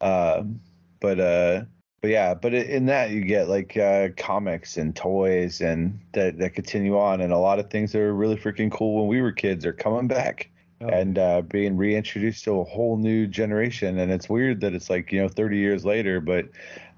[0.00, 0.60] Um,
[1.00, 1.64] but uh,
[2.00, 6.54] but yeah, but in that you get like uh, comics and toys and that that
[6.54, 9.32] continue on, and a lot of things that were really freaking cool when we were
[9.32, 10.50] kids are coming back
[10.80, 13.98] Oh, and uh, being reintroduced to a whole new generation.
[13.98, 16.46] And it's weird that it's like you know 30 years later, but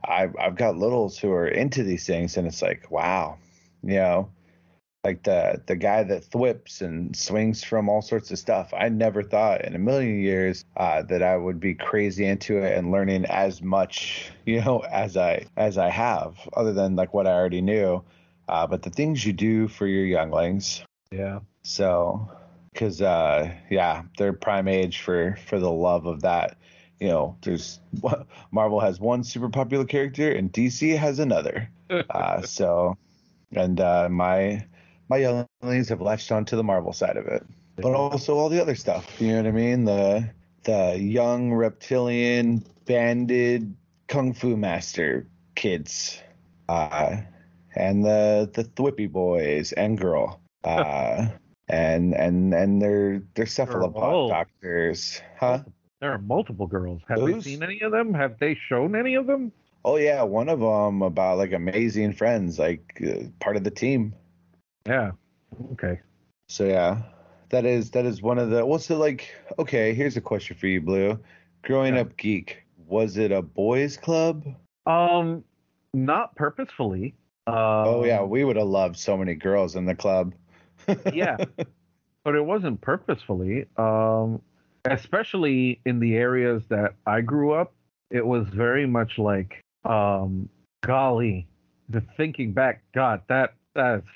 [0.04, 3.38] I've I've got littles who are into these things, and it's like wow,
[3.82, 4.30] you know,
[5.04, 8.72] like the the guy that thwips and swings from all sorts of stuff.
[8.76, 12.76] I never thought in a million years uh, that I would be crazy into it
[12.76, 17.26] and learning as much, you know, as I as I have, other than like what
[17.26, 18.02] I already knew.
[18.48, 20.82] Uh, but the things you do for your younglings,
[21.12, 21.38] yeah.
[21.62, 22.28] so,
[22.72, 26.56] because uh, yeah, they're prime age for for the love of that.
[27.00, 27.80] You know, there's
[28.52, 31.70] Marvel has one super popular character and DC has another.
[32.10, 32.96] Uh, so,
[33.56, 34.64] and uh, my
[35.08, 38.76] my younglings have latched onto the Marvel side of it, but also all the other
[38.76, 39.20] stuff.
[39.20, 39.84] You know what I mean?
[39.86, 40.30] The
[40.62, 43.74] the young reptilian banded
[44.06, 46.22] kung fu master kids,
[46.68, 47.16] uh,
[47.74, 50.40] and the the Thwippy boys and girl.
[50.62, 51.26] Uh,
[51.68, 54.28] and and and they're they're cephalopod Oh.
[54.28, 55.64] doctors, huh?
[56.00, 57.02] There are multiple girls.
[57.08, 58.14] Have we seen any of them?
[58.14, 59.52] Have they shown any of them?
[59.84, 64.14] Oh yeah, one of them about like amazing friends, like uh, part of the team.
[64.86, 65.12] Yeah.
[65.72, 66.00] Okay.
[66.48, 67.02] So yeah,
[67.50, 68.64] that is that is one of the.
[68.64, 69.34] What's it like?
[69.58, 71.18] Okay, here's a question for you, Blue.
[71.62, 72.02] Growing Yeah.
[72.02, 74.44] up geek, was it a boys' club?
[74.86, 75.44] Um,
[75.92, 77.14] not purposefully.
[77.46, 80.32] Um, oh yeah, we would have loved so many girls in the club.
[81.12, 81.36] yeah,
[82.24, 83.66] but it wasn't purposefully.
[83.76, 84.40] Um,
[84.85, 87.74] especially in the areas that I grew up,
[88.11, 90.49] it was very much like, um,
[90.83, 91.47] golly,
[91.89, 94.07] the thinking back, God, that that's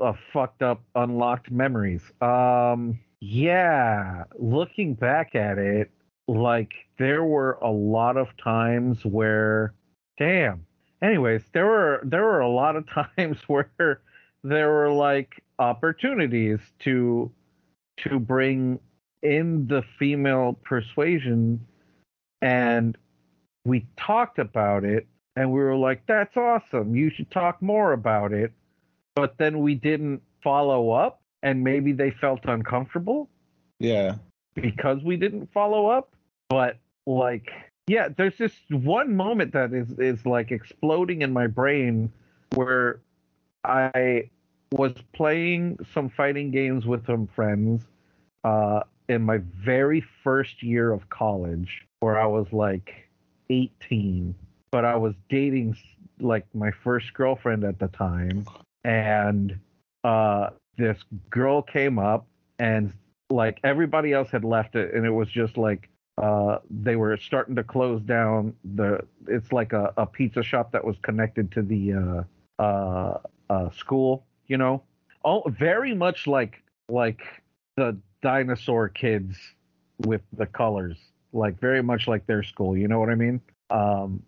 [0.00, 2.02] a fucked up unlocked memories.
[2.20, 5.90] Um, yeah, looking back at it,
[6.28, 9.74] like there were a lot of times where,
[10.18, 10.66] damn.
[11.02, 12.86] Anyways, there were there were a lot of
[13.16, 14.00] times where
[14.42, 17.30] there were like opportunities to
[17.98, 18.78] to bring
[19.22, 21.60] in the female persuasion
[22.42, 22.96] and
[23.64, 25.06] we talked about it
[25.36, 26.94] and we were like that's awesome.
[26.94, 28.52] You should talk more about it.
[29.14, 33.28] But then we didn't follow up and maybe they felt uncomfortable.
[33.78, 34.16] Yeah.
[34.54, 36.14] because we didn't follow up.
[36.48, 37.48] But like
[37.90, 42.12] yeah there's this one moment that is is like exploding in my brain
[42.54, 43.00] where
[43.64, 44.28] i
[44.72, 47.82] was playing some fighting games with some friends
[48.44, 48.80] uh
[49.10, 53.08] in my very first year of college where i was like
[53.50, 54.34] 18
[54.70, 55.76] but i was dating
[56.20, 58.46] like my first girlfriend at the time.
[58.84, 59.58] And
[60.04, 60.98] uh this
[61.28, 62.26] girl came up
[62.58, 62.92] and
[63.28, 67.54] like everybody else had left it and it was just like uh they were starting
[67.56, 71.92] to close down the it's like a, a pizza shop that was connected to the
[71.92, 73.18] uh uh
[73.50, 74.82] uh school you know?
[75.24, 77.20] Oh, very much like like
[77.76, 79.36] the dinosaur kids
[79.98, 80.96] with the colors
[81.32, 83.40] like very much like their school you know what i mean?
[83.70, 84.22] Um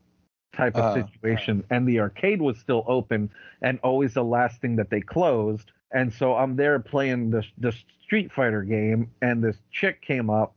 [0.54, 1.64] type of Uh, situation.
[1.70, 3.30] And the arcade was still open
[3.62, 5.72] and always the last thing that they closed.
[5.92, 7.72] And so i'm there playing the the
[8.02, 10.54] street fighter game and this chick came up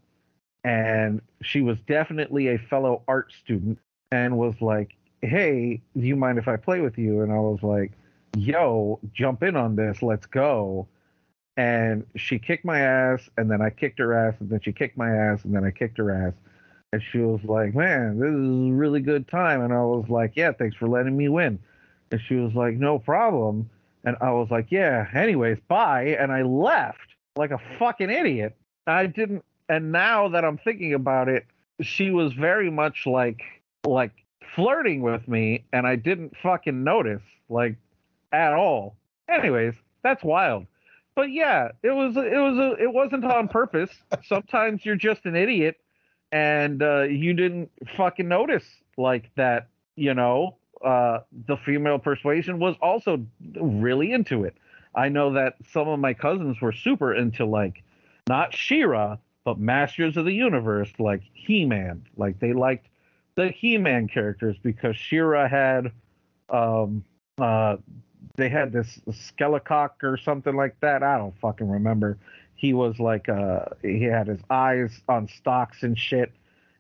[0.64, 3.80] and she was definitely a fellow art student
[4.12, 7.22] and was like hey do you mind if i play with you?
[7.22, 7.92] And i was like
[8.38, 10.02] yo jump in on this.
[10.02, 10.88] Let's go
[11.58, 14.98] and she kicked my ass and then i kicked her ass and then she kicked
[14.98, 16.34] my ass and then i kicked her ass.
[16.94, 19.62] And she was like man this is a really good time.
[19.62, 21.60] And i was like yeah thanks for letting me win.
[22.12, 23.70] And she was like no problem.
[24.04, 26.18] And i was like yeah anyways bye.
[26.20, 28.56] And i left like a fucking idiot.
[28.88, 31.46] I didn't and now that i'm thinking about it
[31.82, 33.42] she was very much like
[33.84, 34.12] like
[34.56, 37.78] flirting with me and i didn't fucking notice like
[38.32, 38.96] at all.
[39.30, 40.68] Anyways that's wild
[41.16, 43.92] but yeah it was it was a, it wasn't on purpose.
[44.26, 45.78] Sometimes you're just an idiot
[46.32, 48.66] and uh, you didn't fucking notice
[48.98, 53.26] like that you know uh, the female persuasion was also
[53.60, 54.56] really into it.
[54.94, 57.84] I know that some of my cousins were super into like
[58.28, 62.06] not She-Ra but masters of the universe like he-man.
[62.18, 62.88] Like they liked
[63.36, 65.92] the he-man characters because She-Ra had
[66.50, 67.04] um
[67.38, 67.78] uh
[68.36, 71.04] they had this skelecock or something like that.
[71.04, 72.18] I don't fucking remember.
[72.56, 76.32] He was like uh he had his eyes on stocks and shit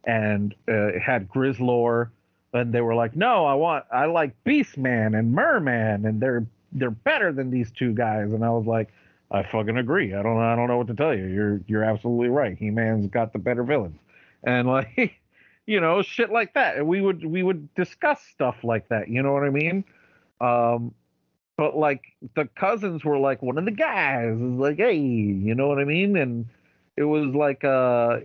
[0.06, 2.10] and uh, had Grizzlor.
[2.54, 6.90] And they were like no i want i like beastman and merman and they're they're
[6.90, 8.32] better than these two guys.
[8.32, 8.94] And i was like
[9.32, 10.14] i fucking agree.
[10.14, 11.26] I don't i don't know what to tell you.
[11.26, 12.58] You're you're absolutely right.
[12.58, 14.00] He-man's got the better villains.
[14.44, 15.20] And like
[15.66, 16.78] you know shit like that.
[16.78, 19.10] And we would we would discuss stuff like that.
[19.10, 19.84] You know what i mean?
[20.40, 20.94] Um
[21.58, 22.04] but like
[22.36, 24.36] the cousins were like one of the guys.
[24.36, 26.18] Is like hey you know what i mean?
[26.18, 26.46] And
[26.98, 28.20] it was like uh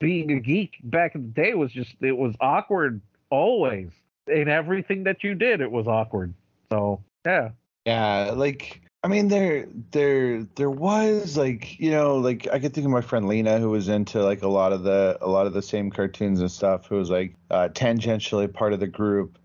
[0.00, 3.90] being a geek back in the day was just it was awkward always.
[4.26, 6.34] In everything that you did it was awkward.
[6.70, 7.50] So yeah.
[7.86, 12.84] Yeah, like I mean there there there was like, you know, like I could think
[12.84, 15.52] of my friend Lena who was into like a lot of the a lot of
[15.52, 19.38] the same cartoons and stuff who was like uh tangentially part of the group.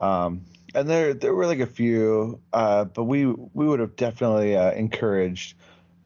[0.00, 0.42] Um
[0.74, 4.72] and there there were like a few uh but we we would have definitely uh,
[4.72, 5.54] encouraged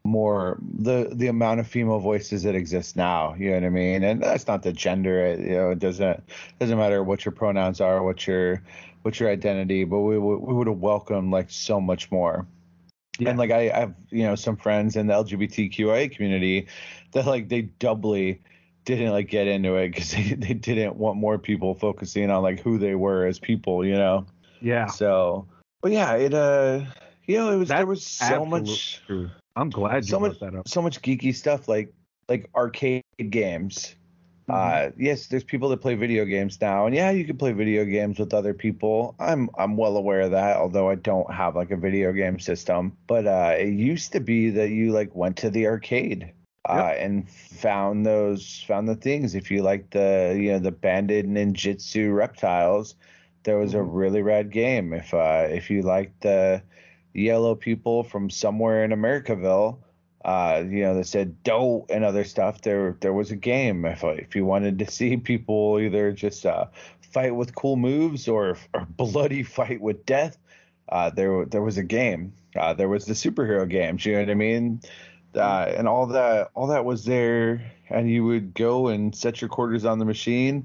[0.04, 4.02] more the the amount of female voices that exist now you know what i mean?
[4.04, 6.22] And that's not the gender it, you know it doesn't
[6.58, 8.62] doesn't matter what your pronouns are what your
[9.02, 12.46] what your identity but we, would- we would have welcomed like so much more.
[13.18, 13.30] Yeah.
[13.30, 16.66] and like I, I have you know some friends in the lgbtqia community
[17.12, 18.42] that like they doubly
[18.84, 22.60] didn't like get into it because they, they didn't want more people focusing on like
[22.60, 24.26] who they were as people you know
[24.60, 25.46] yeah so
[25.82, 26.80] but yeah it uh
[27.26, 29.30] you know it was there was so much true.
[29.56, 31.92] i'm glad you so much that up so much geeky stuff like
[32.28, 33.94] like arcade games.
[34.48, 34.54] Mhm.
[34.54, 37.84] Uh, yes, there's people that play video games now, and yeah, you can play video
[37.84, 39.14] games with other people.
[39.18, 42.96] I'm I'm well aware of that, although I don't have like a video game system.
[43.06, 46.32] But uh, it used to be that you like went to the arcade
[46.68, 49.34] uh, and found those found the things.
[49.34, 52.96] If you like the you know the banded ninjutsu reptiles,
[53.44, 53.88] there was a Mhm.
[53.92, 54.92] really rad game.
[54.92, 56.62] If uh, if you liked the
[57.14, 59.78] yellow people from somewhere in Americaville,
[60.24, 62.62] uh, you know, that said dough and other stuff.
[62.62, 63.84] There, there was a game.
[63.84, 66.66] If if you wanted to see people either just uh,
[67.12, 70.38] fight with cool moves or or bloody fight with death,
[70.88, 72.32] uh, there there was a game.
[72.56, 74.04] Uh, there was the superhero games.
[74.06, 74.80] You know what I mean?
[75.34, 79.48] Uh, and all that all that was there, and you would go and set your
[79.48, 80.64] quarters on the machine,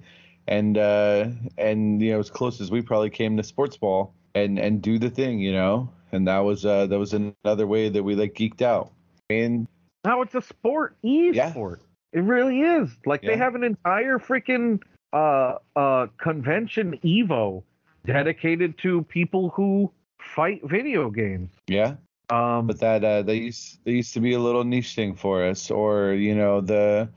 [0.49, 1.27] and uh,
[1.57, 4.99] and you know as close as we probably came to sports ball, and and do
[4.99, 5.89] the thing, you know.
[6.11, 8.91] And that was uh, that was another way that we like geeked out.
[9.29, 9.67] And
[10.03, 11.81] Now it's a sport, e-sport.
[12.11, 12.89] It really is.
[13.05, 14.81] Like they have an entire freaking
[15.13, 17.63] uh uh convention Evo
[18.05, 21.51] dedicated to people who fight video games.
[21.67, 21.95] Yeah.
[22.31, 25.43] Um but that uh, they used they used to be a little niche thing for
[25.45, 27.09] us or you know the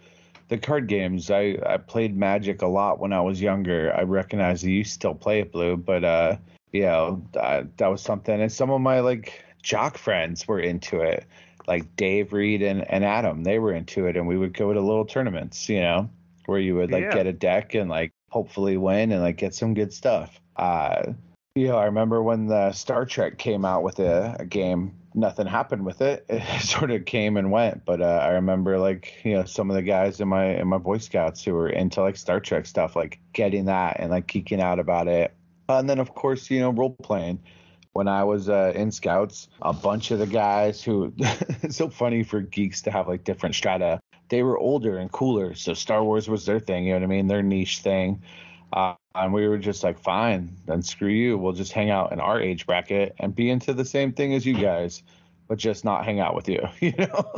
[0.53, 1.31] the card games.
[1.31, 3.93] I i played magic a lot when i was younger.
[3.97, 6.37] I recognize that you still play it blue but uh
[6.73, 8.41] you know that, that was something.
[8.41, 11.25] And some of my like jock friends were into it
[11.67, 13.45] like dave reed and, and adam.
[13.45, 16.11] They were into it and we would go to little tournaments you know
[16.47, 17.15] where you would like Yeah.
[17.15, 20.39] get a deck and like hopefully win and like get some good stuff.
[20.57, 21.15] Uh
[21.55, 25.47] you know, I remember when the Star Trek came out with a, a game, nothing
[25.47, 26.25] happened with it.
[26.53, 27.85] It sort of came and went.
[27.85, 30.79] But uh, I remember like, you know, some of the guys in my in my
[30.79, 34.61] Boy Scouts who were into like Star Trek stuff, like getting that and like geeking
[34.61, 35.35] out about it.
[35.69, 37.41] And then of course, you know, role playing.
[37.95, 42.23] When I was uh, in Scouts, a bunch of the guys who it's so funny
[42.23, 44.01] for geeks to have like different strata.
[44.31, 46.85] They were older and cooler, so Star Wars was their thing.
[46.85, 47.27] You know what I mean?
[47.27, 48.23] Their niche thing.
[48.73, 51.37] Uh, and we were just like, fine, then screw you.
[51.37, 54.47] We'll just hang out in our age bracket and be into the same thing as
[54.47, 55.03] you guys,
[55.49, 57.33] but just not hang out with you, you know?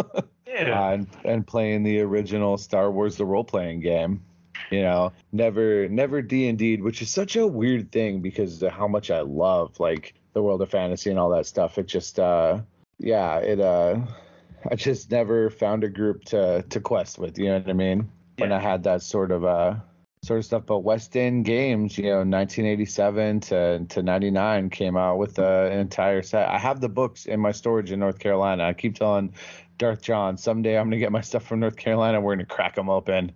[0.46, 0.80] yeah.
[0.80, 4.22] uh, and, and playing the original Star Wars the role playing game.
[4.70, 8.72] You know, never never D and D, which is such a weird thing because of
[8.72, 11.76] how much I love like the world of fantasy and all that stuff.
[11.76, 12.60] It just uh
[12.98, 13.98] yeah, it uh
[14.70, 18.10] I just never found a group to to quest with, you know what I mean?
[18.38, 18.56] When Yeah.
[18.56, 19.74] I had that sort of uh
[20.24, 20.66] sort of stuff.
[20.66, 25.78] But West End Games, you know, 1987 to to 99 came out with uh, an
[25.78, 26.48] entire set.
[26.48, 28.64] I have the books in my storage in North Carolina.
[28.64, 29.34] I keep telling
[29.78, 32.20] Darth John someday I'm gonna get my stuff from North Carolina.
[32.20, 33.32] We're gonna crack them open.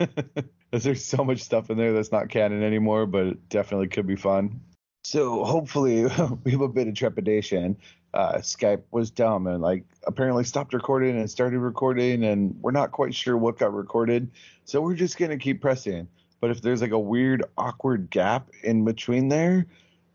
[0.70, 4.16] there's so much stuff in there that's not canon anymore, but it definitely could be
[4.16, 4.60] fun.
[5.02, 6.04] So hopefully
[6.44, 7.76] we have a bit of trepidation.
[8.14, 12.92] Uh, Skype was dumb and like apparently stopped recording and started recording, and we're not
[12.92, 14.30] quite sure what got recorded.
[14.64, 16.08] So we're just gonna keep pressing.
[16.40, 19.66] But if there's like a weird, awkward gap in between there,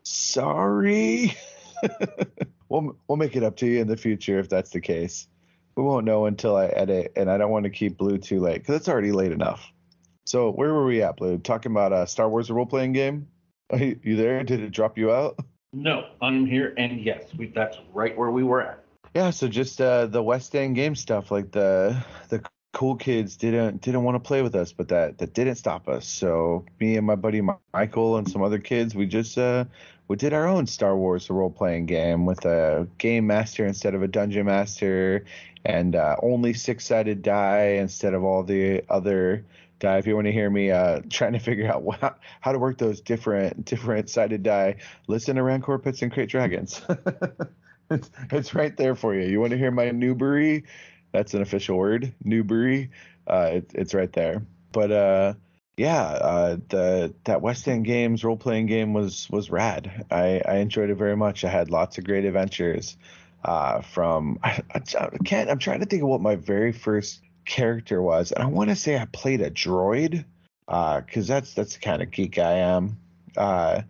[0.04, 1.36] sorry.
[2.70, 5.28] we'll we'll make it up to you in the future if that's the case.
[5.76, 8.60] We won't know until I edit, and I don't want to keep Blue too late
[8.60, 9.72] because it's already late enough.
[10.26, 11.38] So where were we at, Blue?
[11.38, 13.28] Talking about a Star Wars role playing game?
[13.70, 14.44] Are you, you there?
[14.44, 15.40] Did it drop you out?
[15.74, 18.84] No, I'm here, and yes, we, that's right where we were at.
[19.14, 22.42] Yeah, so just uh, the West End game stuff, like the the
[22.74, 26.08] cool kids didn't didn't want to play with us, but that that didn't stop us.
[26.08, 27.42] So me and my buddy
[27.74, 29.66] Michael and some other kids, we just uh,
[30.08, 34.04] we did our own Star Wars role playing game with a game master instead of
[34.04, 35.26] a dungeon master,
[35.66, 39.44] and uh, only six sided die instead of all the other
[39.80, 39.98] die.
[39.98, 42.78] If you want to hear me uh, trying to figure out wha- how to work
[42.78, 46.82] those different different sided die, listen to Rancor Pits and Krayt Dragons.
[47.92, 49.28] it's, it's right there for you.
[49.28, 50.66] You want to hear my Newbury?
[51.12, 52.92] That's an official word, Newbury.
[53.28, 54.44] Uh, it, it's right there.
[54.72, 55.34] But uh,
[55.78, 60.06] yeah, uh, the that West End Games role playing game was was rad.
[60.10, 61.44] I, I enjoyed it very much.
[61.46, 62.98] I had lots of great adventures.
[63.46, 64.80] Uh, from I, I
[65.24, 65.50] can't.
[65.50, 68.76] I'm trying to think of what my very first character was, and I want to
[68.76, 70.26] say I played a droid,
[70.68, 73.00] because that's that's the kind of geek I am.
[73.36, 73.82] Uh,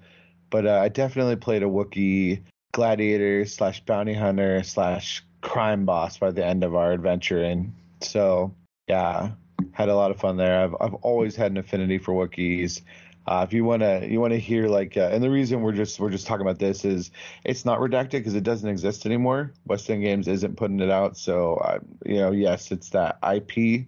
[0.49, 6.31] but uh, I definitely played a Wookiee gladiator slash bounty hunter slash crime boss by
[6.31, 8.53] the end of our adventure, and so
[8.87, 9.31] yeah,
[9.71, 10.63] had a lot of fun there.
[10.63, 12.81] I've I've always had an affinity for Wookiees.
[13.27, 16.09] Uh, if you wanna you wanna hear like, uh, and the reason we're just we're
[16.09, 17.11] just talking about this is
[17.43, 19.51] it's not redacted because it doesn't exist anymore.
[19.65, 23.87] West End Games isn't putting it out, so uh, you know, yes, it's that IP.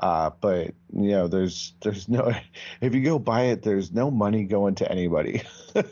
[0.00, 2.32] Uh, but you know, there's there's no
[2.80, 5.42] if you go buy it, there's no money going to anybody.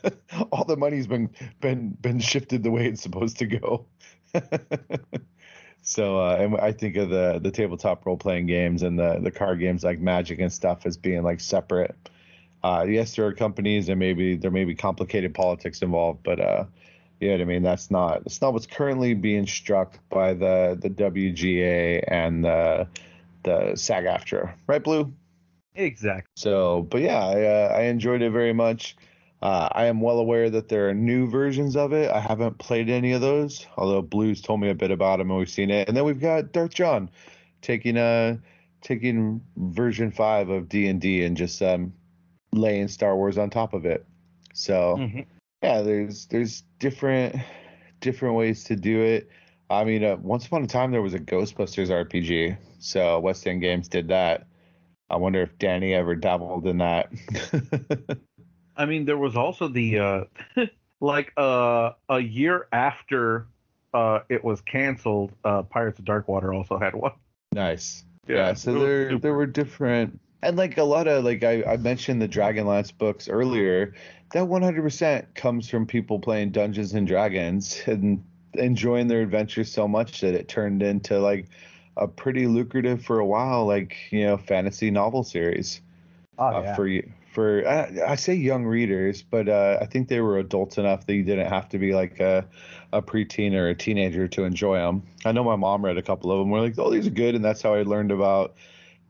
[0.50, 1.30] All the money's been
[1.60, 3.86] been been shifted the way it's supposed to go.
[5.82, 9.30] so uh, and I think of the the tabletop role playing games and the the
[9.30, 11.94] card games like Magic and stuff as being like separate.
[12.62, 16.64] Uh, yes, there are companies and maybe there may be complicated politics involved, but uh,
[17.20, 17.62] you know what I mean.
[17.62, 22.86] That's not that's not what's currently being struck by the the WGA and the
[23.42, 25.12] the SAG-AFTRA, right, Blue?
[25.74, 26.30] Exactly.
[26.36, 28.96] So, but yeah, I, uh, I enjoyed it very much.
[29.42, 32.10] Uh, I am well aware that there are new versions of it.
[32.10, 35.38] I haven't played any of those, although Blues told me a bit about them and
[35.38, 35.88] we've seen it.
[35.88, 37.10] And then we've got Darth John
[37.62, 38.36] taking uh
[38.82, 41.92] taking version five of D and D and just um
[42.52, 44.04] laying Star Wars on top of it.
[44.52, 45.26] So Mhm.
[45.62, 47.36] yeah, there's there's different
[48.00, 49.28] different ways to do it.
[49.68, 53.60] I mean, uh, once upon a time there was a Ghostbusters RPG, so West End
[53.60, 54.46] Games did that.
[55.08, 57.10] I wonder if Danny ever dabbled in that.
[58.76, 60.24] I mean, there was also the uh,
[61.00, 63.46] like uh, a year after
[63.92, 67.12] uh, it was canceled, uh, Pirates of Darkwater also had one.
[67.52, 68.04] Nice.
[68.28, 69.20] Yeah, so there super.
[69.20, 73.28] there were different and like a lot of like I, I mentioned the Dragonlance books
[73.28, 73.94] earlier.
[74.32, 78.22] That 100% comes from people playing Dungeons and Dragons and
[78.54, 81.48] enjoying their adventures so much that it turned into like
[81.96, 85.80] a pretty lucrative for a while, like you know, fantasy novel series
[86.40, 86.74] Oh uh, yeah.
[86.74, 90.78] for you for I, I say young readers, but uh, I think they were adults
[90.78, 92.46] enough that you didn't have to be like a
[92.92, 95.02] a preteen or a teenager to enjoy them.
[95.24, 96.50] I know my mom read a couple of them.
[96.50, 98.54] We're like, oh, these are good, and that's how I learned about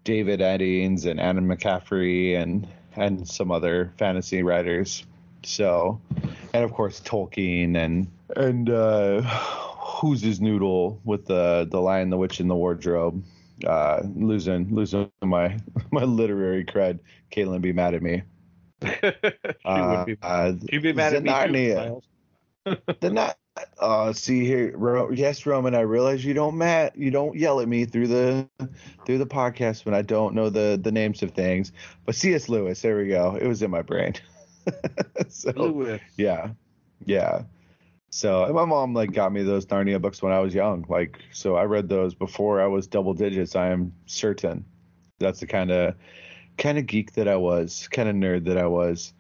[0.05, 5.05] David Eddings and Anna McCaffrey and and some other fantasy writers.
[5.43, 6.01] So,
[6.53, 12.17] and of course Tolkien and and uh, who's his noodle with the the Lion, the
[12.19, 13.23] Witch, and the Wardrobe.
[13.67, 15.59] Uh, losing losing my
[15.91, 17.01] my literary cred.
[17.31, 18.23] Caitlin be mad at me.
[18.83, 18.89] she
[19.65, 20.17] Uh, would be.
[20.23, 22.03] uh, She'd be mad at me too.
[23.01, 23.37] The not.
[23.79, 25.75] Uh, see here, Ro- yes, Roman.
[25.75, 28.49] I realize you don't mat, you don't yell at me through the
[29.05, 31.73] through the podcast when I don't know the the names of things.
[32.07, 32.49] But C.S.
[32.49, 33.37] Lewis, there we go.
[33.41, 34.15] It was in my brain.
[35.29, 36.01] so Lewis.
[36.17, 36.51] yeah,
[37.05, 37.43] yeah.
[38.11, 40.85] So and my mom like got me those Narnia books when I was young.
[40.89, 43.57] Like so, I read those before I was double digits.
[43.57, 44.65] I am certain.
[45.19, 45.95] That's the kind of
[46.57, 49.13] kind of geek that I was, kind of nerd that I was.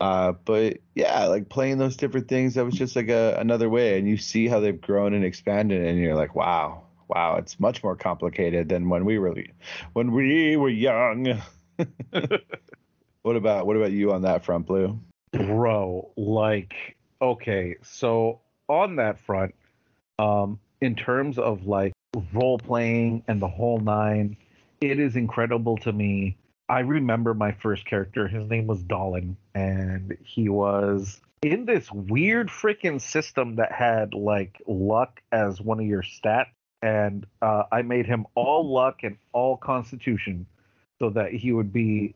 [0.00, 3.98] Uh, but yeah, like playing those different things, that was just like a another way.
[3.98, 7.82] And you see how they've grown and expanded, and you're like, wow, wow, it's much
[7.82, 9.34] more complicated than when we were
[9.94, 11.42] when we were young.
[13.22, 14.98] what about what about you on that front, Blue?
[15.32, 19.54] bro like okay so on that front
[20.18, 21.92] um in terms of like
[22.32, 24.36] role playing and the whole nine
[24.80, 26.36] it is incredible to me
[26.68, 28.28] i remember my first character.
[28.28, 34.60] His name was Dolan and he was in this weird freaking system that had like
[34.66, 36.46] luck as one of your stats
[36.82, 40.46] and uh, i made him all luck and all constitution
[40.98, 42.14] so that he would be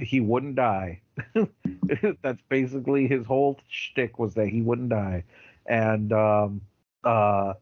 [0.00, 1.00] he wouldn't die.
[2.22, 5.24] That's basically his whole shtick was that he wouldn't die,
[5.66, 6.62] and um,
[7.04, 7.54] uh,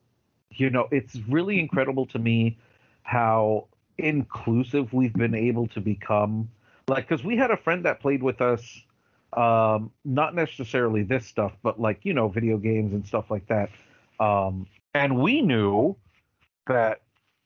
[0.52, 2.58] you know it's really incredible to me
[3.02, 3.66] how
[4.00, 6.50] inclusive we've been able to become.
[6.88, 8.82] Like, because we had a friend that played with us,
[9.32, 13.70] um, not necessarily this stuff, but like you know video games and stuff like that,
[14.18, 15.96] um, and we knew
[16.66, 17.00] that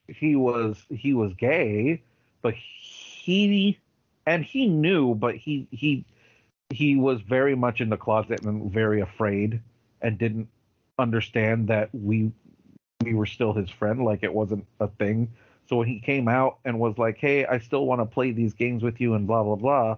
[0.09, 2.03] he was he was gay,
[2.41, 3.79] but he
[4.27, 6.05] and he knew, but he he
[6.71, 9.61] he was very much in the closet and very afraid
[10.01, 10.49] and didn't
[10.99, 12.33] understand that we
[13.03, 14.05] we were still his friend.
[14.05, 15.33] Like it wasn't a thing
[15.69, 18.55] so when he came out and was like hey i still want to play these
[18.55, 19.97] games with you and blah blah blah.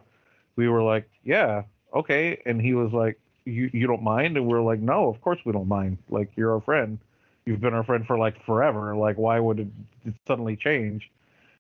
[0.57, 1.63] We were like yeah
[1.95, 2.41] okay.
[2.47, 4.37] And he was like you you don't mind?
[4.37, 5.99] And we are like no of course we don't mind.
[6.09, 6.99] Like you're our friend.
[7.45, 8.97] You've been our friend for like forever.
[8.97, 9.69] Like why would it,
[10.05, 11.11] it suddenly change?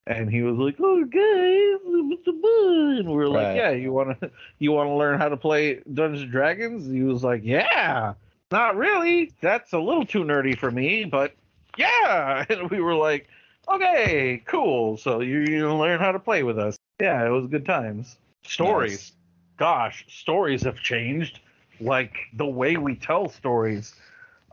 [0.07, 2.99] And he was like oh guys it's a bud.
[3.01, 5.81] and we were like yeah you want to you want to learn how to play
[5.93, 6.91] Dungeons and Dragons?
[6.91, 8.15] He was like, yeah,
[8.51, 9.33] not really.
[9.41, 11.35] That's a little too nerdy for me, but
[11.77, 12.45] yeah.
[12.51, 13.29] And we were like,
[13.69, 14.97] okay, cool.
[14.97, 16.77] So you you learn how to play with us?
[17.01, 18.17] Yeah, it was good times.
[18.45, 19.12] Stories, Nice.
[19.57, 21.41] gosh, stories have changed.
[21.81, 23.95] Like the way we tell stories.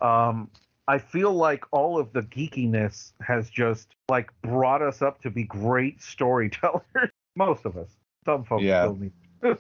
[0.01, 0.49] Um,
[0.88, 5.43] I feel like all of the geekiness has just like brought us up to be
[5.43, 6.84] great storytellers.
[7.38, 7.88] Most of us.
[8.26, 8.91] Some folks Yeah.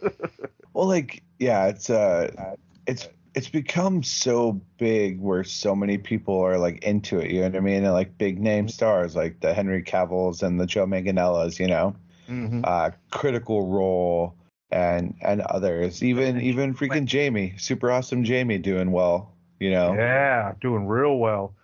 [0.73, 2.55] Well, like, yeah, it's uh,
[2.87, 7.31] it's it's become so big where so many people are like into it.
[7.31, 7.83] You know what I mean?
[7.83, 11.59] And like big name stars like the Henry Cavills and the Joe Manganiellos.
[11.59, 11.95] You know,
[12.29, 12.61] Mhm.
[12.63, 14.35] uh, Critical Role
[14.71, 16.03] and and others.
[16.03, 19.33] Even even freaking Jamie, super awesome Jamie, doing well.
[19.59, 21.55] You know, Yeah, doing real well.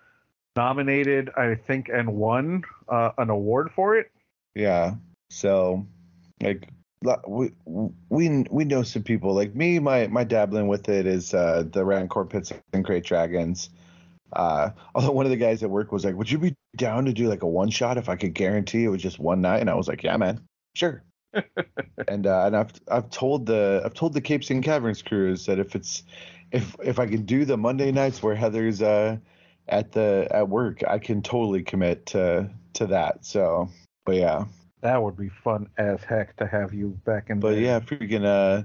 [0.56, 4.10] Nominated, I think, and won uh, an award for it.
[4.54, 4.94] Yeah.
[5.30, 5.86] So,
[6.42, 6.68] like,
[7.26, 7.52] we
[8.08, 9.34] we we know some people.
[9.34, 13.70] Like me, my my dabbling with it is uh, the Rancor Pits and Krayt Dragons.
[14.32, 17.12] Uh, although one of the guys at work was like, "Would you be down to
[17.12, 19.70] do like a one shot if I could guarantee it was just one night?" And
[19.70, 20.40] I was like, "Yeah, man,
[20.74, 21.02] sure."
[22.08, 25.58] and uh, and I've I've told the I've told the Capes and Caverns crews that
[25.58, 26.02] if it's
[26.52, 29.16] if if I can do the Monday nights where Heather's uh
[29.68, 33.24] at the at work, I can totally commit to to that.
[33.24, 33.70] So,
[34.04, 34.44] but yeah.
[34.82, 37.40] That would be fun as heck to have you back in.
[37.40, 37.60] But there.
[37.60, 38.64] yeah, freaking uh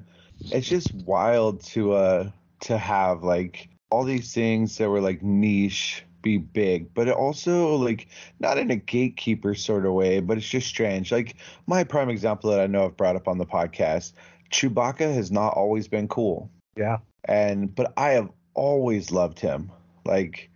[0.51, 2.29] it's just wild to uh
[2.61, 7.75] to have like all these things that were like niche be big, but it also
[7.75, 8.07] like
[8.39, 11.11] not in a gatekeeper sort of way, but it's just strange.
[11.11, 11.35] Like
[11.67, 14.13] my prime example that I know I've brought up on the podcast,
[14.51, 16.49] Chewbacca has not always been cool.
[16.77, 19.71] yeah, And but I have always loved him.
[20.05, 20.49] Like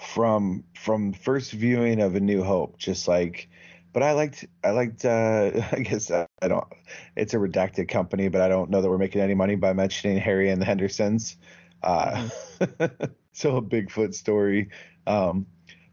[0.00, 3.48] from from first viewing of A New Hope, just like.
[3.96, 6.66] But I liked I liked uh, I guess I, I don't.
[7.16, 10.18] It's a redacted company, but I don't know that we're making any money by mentioning
[10.18, 11.38] Harry and the Hendersons.
[11.82, 12.28] Uh,
[13.32, 14.68] so a Bigfoot story.
[15.06, 15.46] Um,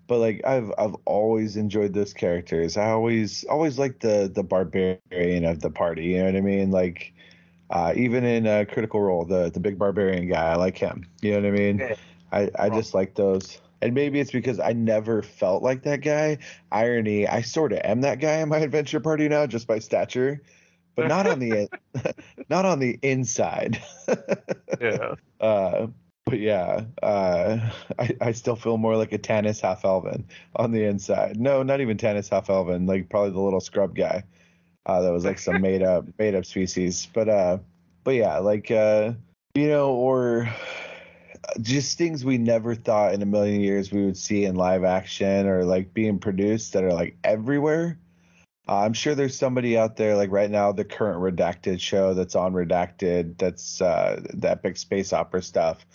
[0.08, 2.76] but like I've I've always enjoyed those characters.
[2.76, 6.08] I always always liked the the barbarian of the party.
[6.08, 6.72] You know what I mean?
[6.72, 7.14] Like
[7.70, 11.08] uh, even in a Critical Role, the the big barbarian guy, I like him.
[11.22, 11.96] You know what I mean?
[12.34, 13.62] I I just like those.
[13.84, 16.38] And maybe it's because I never felt like that guy.
[16.72, 20.42] Irony, I sort of am that guy in my adventure party now, just by stature,
[20.96, 21.68] but not on the
[22.50, 23.82] not on the inside.
[24.80, 25.16] Yeah.
[25.42, 25.88] Uh,
[26.26, 27.60] but yeah, uh,
[28.00, 30.26] I, I still feel more like a Tanis half elven
[30.56, 31.38] on the inside.
[31.38, 34.24] No, not even Tanis half elven, like probably the little scrub guy.
[34.86, 37.10] Uh, that was like some made up made up species.
[37.14, 37.58] But uh,
[38.06, 39.12] but yeah, like uh,
[39.54, 40.48] you know, or
[41.62, 45.48] just things we never thought in a million years we would see in live action
[45.48, 48.00] or like being produced that are like everywhere.
[48.68, 52.36] Uh, I'm sure there's somebody out there like right now the current redacted show that's
[52.36, 55.86] on redacted that's uh, the epic space opera stuff.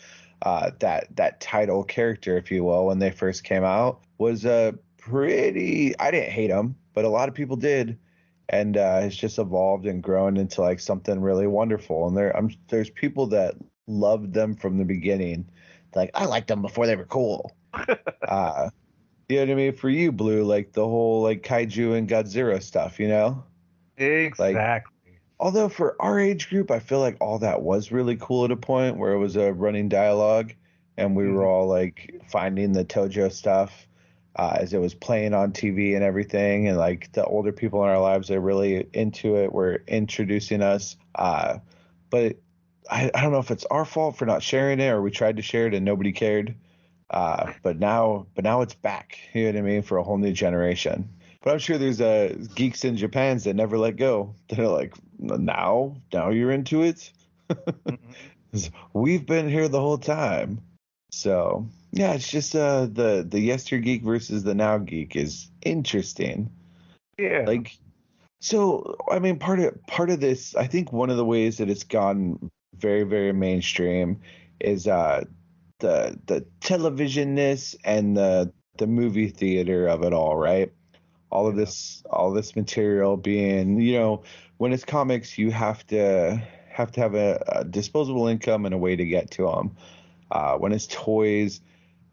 [0.42, 4.78] Uh, that that title character, if you will, when they first came out was a
[4.98, 5.98] pretty.
[5.98, 7.98] I didn't hate him, but a lot of people did,
[8.48, 12.06] and uh, it's just evolved and grown into like something really wonderful.
[12.06, 13.56] And there, I'm, there's people that
[13.88, 15.48] loved them from the beginning.
[15.94, 17.56] Like I liked them before they were cool.
[18.28, 18.70] uh,
[19.28, 19.72] you know what I mean?
[19.74, 23.44] For you, Blue, like the whole like kaiju and Godzilla stuff, you know?
[23.96, 25.20] Exactly.
[25.40, 28.56] Although for our age group, I feel like all that was really cool at a
[28.56, 30.52] point where it was a running dialogue
[30.96, 31.46] and we were Mhm.
[31.46, 33.86] all like finding the Toho stuff
[34.36, 36.68] uh, as it was playing on TV and everything.
[36.68, 40.96] And like the older people in our lives are really into it, were introducing us.
[41.14, 41.58] Uh,
[42.10, 42.36] but
[42.90, 45.36] I, I don't know if it's our fault for not sharing it or we tried
[45.36, 46.54] to share it and nobody cared.
[47.10, 49.18] Uh, but now, but now it's back.
[49.32, 49.82] You know what I mean?
[49.82, 51.08] For a whole new generation.
[51.42, 54.34] But I'm sure there's uh, geeks in Japan's that never let go.
[54.48, 57.10] They're like, now, now you're into it.
[57.50, 57.98] Mhm.
[58.92, 60.60] We've been here the whole time.
[61.10, 66.50] So yeah, it's just uh, the the yester geek versus the now geek is interesting.
[67.18, 67.44] Yeah.
[67.46, 67.76] Like,
[68.40, 71.70] so I mean, part of part of this, I think one of the ways that
[71.70, 72.50] it's gone
[72.80, 74.20] very very mainstream
[74.60, 75.24] is uh
[75.78, 80.72] the the televisionness and the the movie theater of it all, right?
[81.30, 84.22] All of this all this material being, you know,
[84.56, 88.78] when it's comics, you have to have to have a, a disposable income and a
[88.78, 89.76] way to get to them.
[90.30, 91.60] Uh, when it's toys,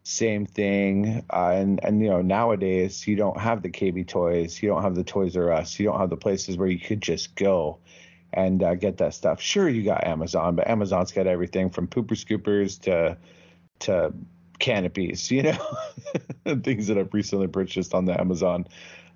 [0.02, 1.24] same thing.
[1.32, 4.94] Uh, and and you know nowadays you don't have the KB toys, you don't have
[4.94, 7.78] the Toys R Us, you don't have the places where you could just go
[8.36, 9.40] and uh, get that stuff.
[9.40, 13.16] Sure, you got Amazon, but Amazon's got everything from pooper scoopers to
[13.80, 14.12] to
[14.58, 15.76] canopies, you know,
[16.62, 18.66] things that I've recently purchased on the Amazon,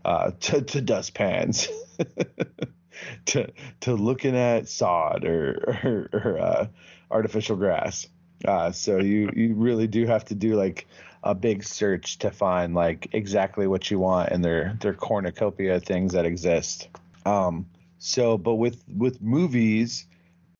[0.04, 1.68] uh, to to dustpans.
[3.26, 3.50] to
[3.80, 6.66] to looking at sod or or, or uh,
[7.10, 8.08] artificial grass.
[8.46, 10.86] Uh, so you you really do have to do like
[11.22, 16.14] a big search to find like exactly what you want in their their cornucopia things
[16.14, 16.88] that exist.
[17.26, 17.66] Um,
[18.00, 20.06] so, but with with movies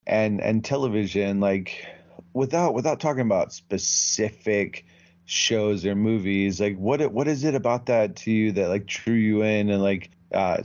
[0.07, 1.87] and and television, like
[2.35, 4.85] without without talking about specific
[5.25, 9.15] shows or movies, like what what is it about that to you that like drew
[9.15, 10.63] you in and like uh,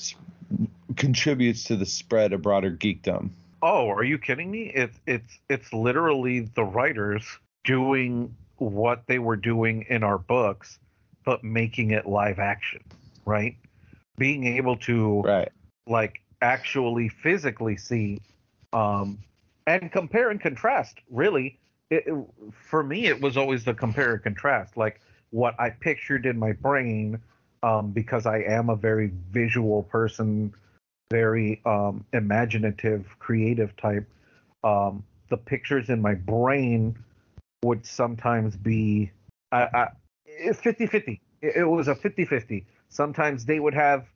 [0.97, 3.30] contributes to the spread of broader geekdom?
[3.61, 4.69] Oh, are you kidding me?
[4.76, 7.26] It's it's it's literally the writers
[7.63, 10.78] doing what they were doing in our books,
[11.23, 12.84] but making it live action,
[13.26, 13.55] right?
[14.17, 15.49] Being able to Right.
[15.88, 18.19] like actually physically see
[18.71, 19.17] um
[19.67, 21.59] and compare and contrast really.
[21.91, 22.05] It,
[22.51, 26.51] for me it was always the compare and contrast like what i pictured in my
[26.51, 27.19] brain
[27.61, 30.51] um because i am a very visual person
[31.11, 34.07] very um imaginative creative type
[34.63, 36.97] um the pictures in my brain
[37.63, 39.11] would sometimes be
[39.51, 39.87] I, I,
[40.49, 44.07] 50-50 it, it was a 50-50 sometimes they would have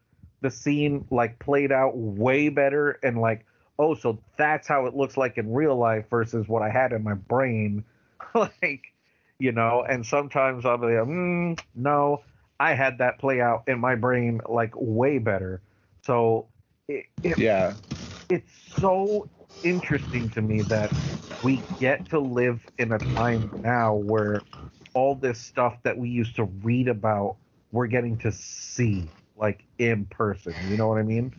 [0.41, 3.45] the scene like played out way better and like
[3.77, 7.03] oh so that's how it looks like in real life versus what i had in
[7.03, 7.83] my brain.
[8.35, 8.93] Like
[9.39, 12.23] you know and sometimes i'll be like mm, no
[12.59, 15.61] i had that play out in my brain like way better.
[16.03, 16.47] So
[16.87, 17.75] it, it, Yeah.
[18.29, 19.29] it's so
[19.63, 20.95] interesting to me that
[21.41, 24.45] we get to live in a time now where
[24.93, 27.37] all this stuff that we used to read about
[27.71, 31.33] we're getting to see like in person you know what i mean?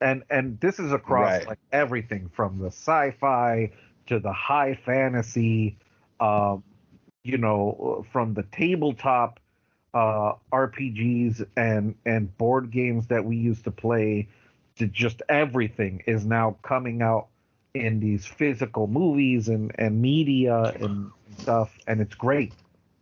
[0.00, 1.46] And and this is across Right.
[1.46, 3.72] like everything from the sci-fi
[4.08, 5.78] to the high fantasy
[6.20, 6.62] um
[7.24, 9.40] you know from the tabletop
[9.94, 14.28] uh, RPGs and and board games that we used to play
[14.76, 17.28] to just everything is now coming out
[17.74, 21.78] in these physical movies and and media and stuff.
[21.86, 22.54] And it's great.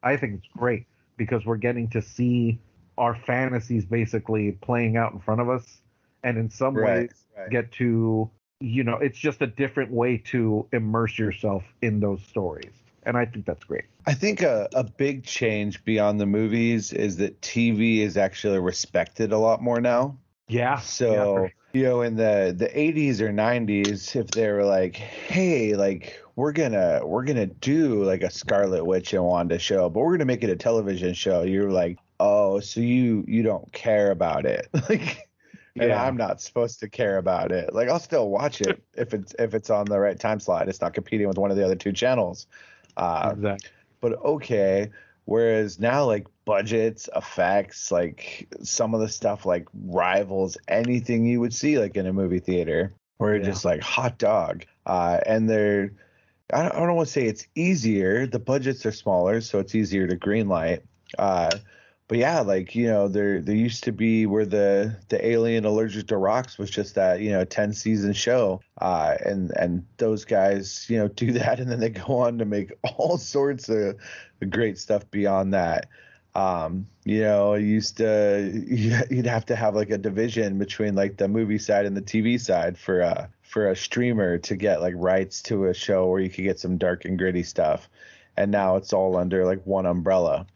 [0.02, 0.86] I think it's great
[1.16, 2.60] because we're getting to see
[3.02, 5.82] our fantasies basically playing out in front of us
[6.24, 7.52] and in some Right, ways right.
[7.52, 8.30] get to
[8.60, 12.74] you know it's just a different way to immerse yourself in those stories
[13.04, 17.16] and i think that's great I think a, a big change beyond the movies is
[17.18, 20.18] that TV is actually respected a lot more now.
[20.48, 25.76] yeah So, you know, in the the 80s or 90s, if they were like, "Hey,
[25.76, 30.12] like we're gonna we're gonna do like a Scarlet Witch and Wanda show, but we're
[30.14, 34.46] gonna make it a television show," you're like, "Oh, so you you don't care about
[34.46, 35.28] it?" like.
[35.78, 37.74] And I'm not supposed to care about it.
[37.74, 40.68] Like I'll still watch it if it's if it's on the right time slot.
[40.68, 42.46] It's not competing with one of the other two channels.
[42.96, 43.70] Uh, exactly
[44.00, 44.90] but okay.
[45.24, 51.54] Whereas now, like budgets, effects, like some of the stuff, like rivals anything you would
[51.54, 53.52] see like in a movie theater, where it's Yeah.
[53.52, 54.64] just like hot dog.
[54.84, 55.92] Uh, and they're,
[56.52, 58.26] I don't, I don't want to say it's easier.
[58.26, 60.82] The budgets are smaller, so it's easier to greenlight.
[61.16, 61.58] Uh,
[62.12, 66.08] but yeah, like you know, there there used to be where the the alien allergic
[66.08, 70.84] to rocks was just that you know ten season show, uh, and and those guys
[70.90, 73.96] you know do that, and then they go on to make all sorts of
[74.50, 75.88] great stuff beyond that.
[76.34, 78.62] Um, you know, used to
[79.10, 82.38] you'd have to have like a division between like the movie side and the TV
[82.38, 86.28] side for uh for a streamer to get like rights to a show where you
[86.28, 87.88] could get some dark and gritty stuff,
[88.36, 90.46] and now it's all under like one umbrella.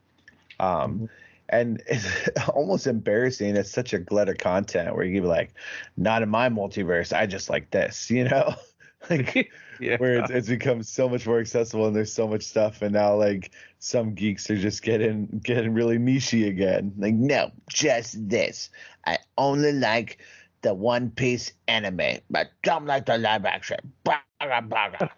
[0.60, 1.08] Um,
[1.48, 2.06] and it's
[2.48, 3.56] almost embarrassing.
[3.56, 5.54] It's such a glut of content where you can be like,
[5.96, 7.16] not in my multiverse.
[7.16, 8.54] I just like this, you know,
[9.10, 12.82] like yeah where it's, it's become so much more accessible and there's so much stuff.
[12.82, 16.92] And now like some geeks are just getting getting really nichey again.
[16.96, 18.70] Like, no, just this.
[19.06, 20.18] I only like
[20.62, 23.78] the One Piece anime, but don't like the live action.
[24.02, 25.10] Baga, baga.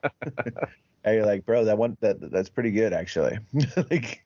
[1.04, 3.38] and you're like, bro, that one that that's pretty good actually.
[3.90, 4.24] like,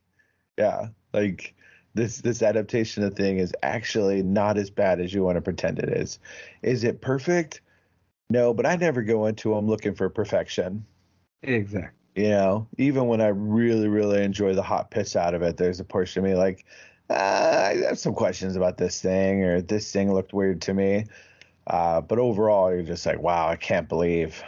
[0.59, 1.55] yeah, like
[1.95, 5.79] this this adaptation of thing is actually not as bad as you want to pretend
[5.79, 6.19] it is.
[6.63, 7.61] Is it perfect?
[8.31, 10.85] No, but I never go into them looking for perfection.
[11.43, 15.57] exactly You know, even when I really, really enjoy the hot piss out of it,
[15.57, 16.65] there's a portion of me like,
[17.11, 21.07] uh, I have some questions about this thing, or this thing looked weird to me.
[21.67, 24.43] Uh, but overall, you're just like, wow, I can't believe,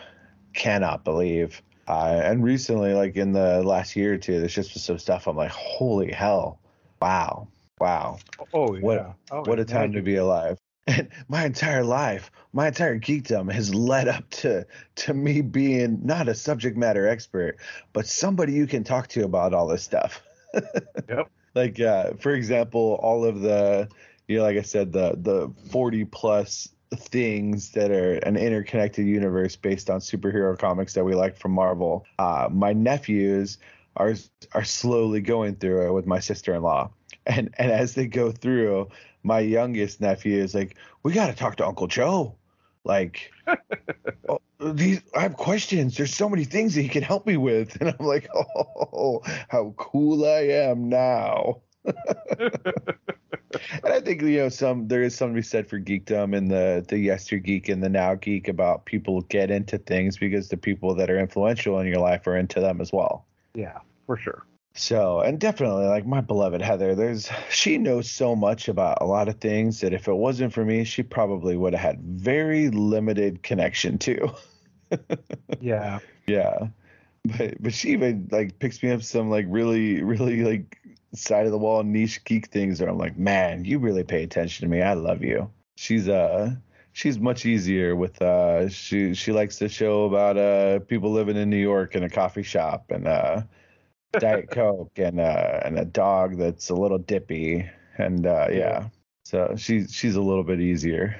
[0.54, 1.62] cannot believe.
[1.86, 5.36] Uh, and recently, like in the last year or two, there's just some stuff I'm
[5.36, 6.58] like, holy hell,
[7.04, 7.48] wow,
[7.80, 8.18] wow,
[8.54, 10.58] oh yeah What- Oh, what a time to be alive.
[10.86, 16.28] And my entire life, my entire geekdom has led up to to me being not
[16.28, 17.58] a subject matter expert,
[17.92, 20.22] but somebody you can talk to about all this stuff.
[21.08, 21.30] Yep.
[21.54, 23.88] Like uh, for example, all of the
[24.28, 29.56] you know, like I said, the the 40 plus things that are an interconnected universe
[29.56, 32.04] based on superhero comics that we like from Marvel.
[32.18, 33.58] Uh, my nephews
[33.96, 34.14] are
[34.52, 36.90] are slowly going through it with my sister-in-law.
[37.26, 38.88] And and as they go through,
[39.22, 42.36] my youngest nephew is like, "We got to talk to Uncle Joe."
[42.84, 43.32] Like,
[44.28, 45.96] oh, these I have questions.
[45.96, 49.74] There's so many things that he can help me with, and I'm like, "Oh, how
[49.76, 51.94] cool I am now." and
[53.84, 56.84] I think you know some there is something to be said for geekdom and the
[56.88, 60.94] the yester geek and the now geek about people get into things because the people
[60.94, 63.26] that are influential in your life are into them as well.
[63.54, 64.44] Yeah for sure
[64.76, 69.28] So, and definitely like my beloved Heather, there's she knows so much about a lot
[69.28, 73.42] of things that if it wasn't for me, she probably would have had very limited
[73.42, 74.34] connection to.
[75.60, 76.68] yeah yeah.
[77.24, 80.78] But but she even like picks me up some like really really like
[81.14, 84.64] side of the wall niche geek things where I'm like, "Man, you really pay attention
[84.66, 84.82] to me.
[84.82, 86.54] I love you." She's uh
[86.94, 91.50] she's much easier with uh she she likes to show about uh people living in
[91.50, 93.42] New York in a coffee shop and uh
[94.18, 97.68] Diet Coke and uh, and a dog that's a little dippy
[97.98, 98.88] and uh, yeah.
[99.24, 101.18] So she's she's a little bit easier,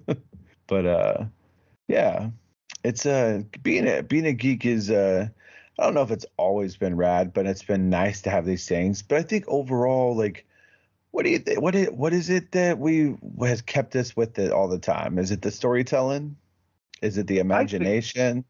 [0.66, 1.24] but uh,
[1.88, 2.30] yeah,
[2.84, 5.28] it's uh being a being a geek is uh
[5.78, 8.66] I don't know if it's always been rad, but it's been nice to have these
[8.66, 9.02] things.
[9.02, 10.45] But I think overall, like,
[11.16, 14.38] what do you th- what is, what is it that we has kept us with
[14.38, 15.18] it all the time?
[15.18, 16.36] Is it the storytelling?
[17.00, 18.44] Is it the imagination?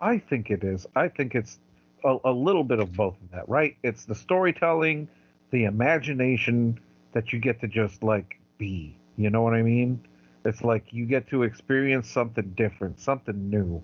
[0.00, 0.86] I think it is.
[0.96, 1.58] I think it's
[2.02, 3.76] a, a little bit of both of that, right?
[3.82, 5.06] It's the storytelling,
[5.50, 6.80] the imagination
[7.12, 8.96] that you get to just like be.
[9.18, 10.00] You know what I mean?
[10.46, 13.82] It's like you get to experience something different, something new.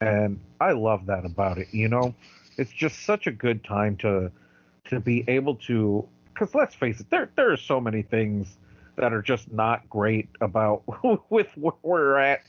[0.00, 2.14] And I love that about it, you know?
[2.56, 4.32] It's just such a good time to
[4.86, 8.56] to be able to because let's face it, there there are so many things
[8.96, 10.82] that are just not great about
[11.30, 12.42] with where we're at,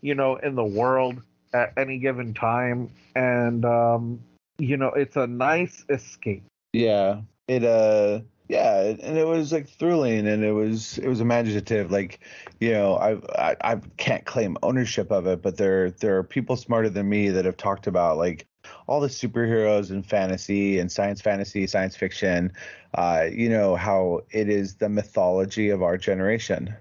[0.00, 1.22] you know, in the world
[1.52, 4.20] at any given time, and um,
[4.58, 6.44] you know, it's a nice escape.
[6.72, 11.90] Yeah, it uh, yeah, and it was like thrilling, and it was it was imaginative.
[11.90, 12.20] Like,
[12.60, 16.56] you know, I I, I can't claim ownership of it, but there there are people
[16.56, 18.46] smarter than me that have talked about like
[18.86, 22.52] all the superheroes and fantasy and science fantasy, science fiction,
[22.94, 26.74] uh, you know, how it is the mythology of our generation.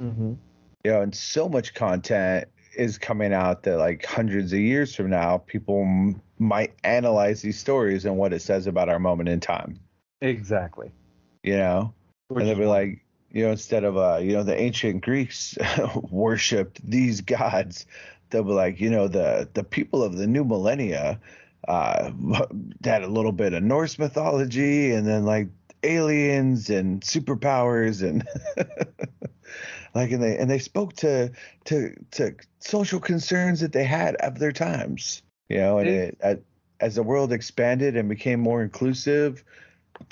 [0.00, 0.34] Mm-hmm.
[0.84, 5.10] You know, and so much content is coming out that like hundreds of years from
[5.10, 9.40] now, people m- might analyze these stories and what it says about our moment in
[9.40, 9.78] time.
[10.20, 10.90] Exactly.
[11.42, 11.94] You know,
[12.28, 15.56] Which and they'll be like, you know, instead of uh, you know, the ancient Greeks
[16.10, 17.86] worshipped these gods,
[18.30, 21.20] they'll be like, you know, the the people of the new millennia
[21.68, 22.10] uh
[22.84, 25.48] had a little bit of Norse mythology and then like
[25.82, 28.26] aliens and superpowers and
[29.94, 31.30] like and they and they spoke to
[31.64, 36.44] to to social concerns that they had of their times you know and It- it,
[36.80, 39.44] as the world expanded and became more inclusive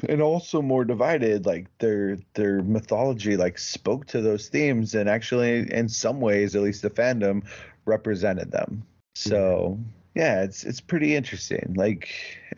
[0.08, 5.70] and also more divided like their their mythology like spoke to those themes and actually
[5.72, 7.42] in some ways at least the fandom
[7.84, 8.84] represented them.
[9.14, 11.74] So yeah it's it's pretty interesting.
[11.76, 12.08] Like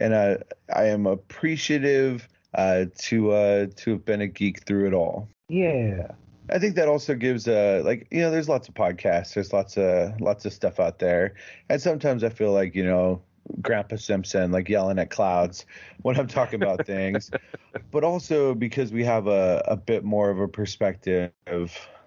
[0.01, 0.39] and i
[0.75, 5.29] i am appreciative uh to uh to have been a geek through it all.
[5.49, 6.09] Yeah.
[6.51, 9.77] I think that also gives uh like you know there's lots of podcasts there's lots
[9.77, 11.35] of lots of stuff out there.
[11.69, 13.23] And sometimes I feel like you know
[13.61, 15.67] Grandpa Simpson like yelling at clouds
[16.03, 17.31] when I'm talking about things.
[17.91, 21.33] But also because we have a, a bit more of a perspective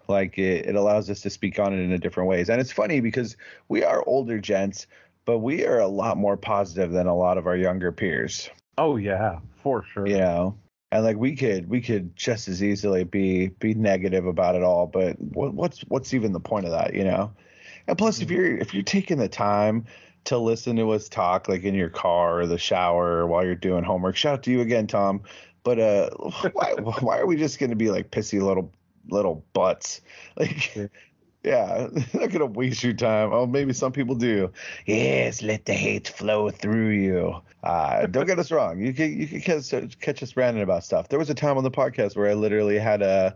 [0.08, 2.50] like it, it allows us to speak on it in a different ways.
[2.50, 3.36] And it's funny because
[3.68, 4.88] we are older gents
[5.28, 8.50] but we are a lot more positive than a lot of our younger peers.
[8.80, 10.08] Oh yeah, for sure.
[10.08, 10.58] you know
[10.92, 14.88] and like we could we could just as easily be be negative about it all
[14.88, 17.32] but what, what's what's even the point of that you know?
[17.88, 19.86] And plus if you're if you're taking the time
[20.26, 23.56] to listen to us talk like in your car or the shower or while you're
[23.56, 25.22] doing homework shout out to you again tom
[25.64, 26.10] but uh
[26.54, 28.72] why why are we just gonna be like pissy little
[29.10, 30.02] little butts?
[30.38, 30.92] Like
[31.44, 31.88] Yeah.
[31.96, 34.52] yeah not gonna waste your time oh maybe some people do
[34.86, 38.80] yes let the hate flow through you uh, don't get us wrong.
[38.80, 41.10] You can you can catch, catch us ranting about stuff.
[41.10, 43.36] There was a time on the podcast where I literally had a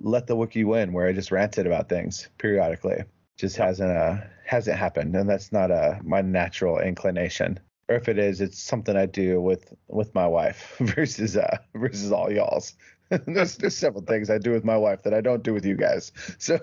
[0.00, 3.04] let the wiki win, where I just ranted about things periodically.
[3.36, 7.58] Just hasn't uh hasn't happened, and that's not uh, my natural inclination.
[7.90, 12.12] Or if it is, it's something I do with with my wife versus uh versus
[12.12, 12.74] all y'all's.
[13.26, 15.76] there's there's several things I do with my wife that I don't do with you
[15.76, 16.12] guys.
[16.38, 16.58] So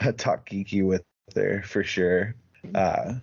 [0.00, 1.04] I talk geeky with
[1.36, 2.34] her for sure.
[2.74, 3.14] Uh,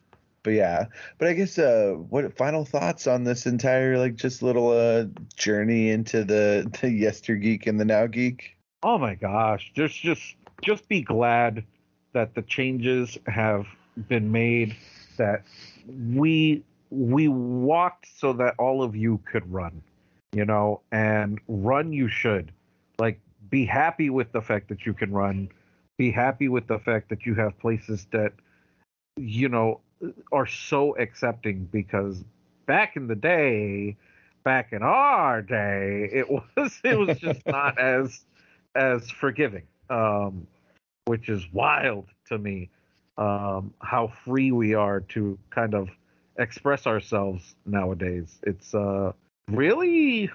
[0.43, 0.85] but yeah,
[1.17, 5.89] but I guess uh, what final thoughts on this entire like just little uh journey
[5.89, 8.55] into the the yester geek and the now geek?
[8.81, 11.65] Oh my gosh, just just just be glad
[12.13, 13.65] that the changes have
[14.07, 14.75] been made
[15.17, 15.43] that
[16.13, 19.81] we we walked so that all of you could run,
[20.33, 22.51] you know, and run you should.
[22.99, 23.19] Like
[23.49, 25.49] be happy with the fact that you can run.
[25.97, 28.33] Be happy with the fact that you have places that
[29.17, 29.79] you know
[30.31, 32.23] are so accepting because
[32.65, 33.95] back in the day,
[34.43, 38.25] back in our day, it was it was just not as
[38.75, 40.47] as forgiving, um,
[41.05, 42.69] which is wild to me.
[43.17, 45.89] Um, how free we are to kind of
[46.37, 48.39] express ourselves nowadays.
[48.43, 49.13] It's uh,
[49.49, 50.29] really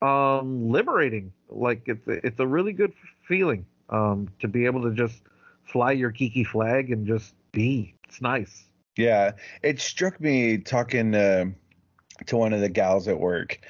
[0.00, 1.32] um, liberating.
[1.48, 2.92] Like it's it's a really good
[3.28, 5.22] feeling um, to be able to just
[5.64, 7.94] fly your geeky flag and just be.
[8.08, 8.64] It's nice.
[8.96, 11.46] Yeah, it struck me talking uh,
[12.26, 13.60] to one of the gals at work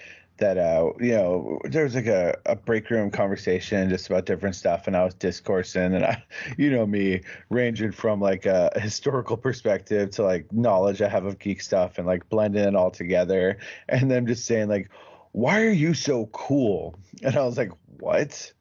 [0.45, 4.55] that uh you know there was like a, a break room conversation just about different
[4.55, 6.23] stuff and i was discoursing and i
[6.59, 11.39] you know me ranging from like a historical perspective to like knowledge i have of
[11.39, 14.91] geek stuff and like blending it all together and then just saying like
[15.35, 16.97] why are you so cool?
[17.25, 18.53] And i was like what?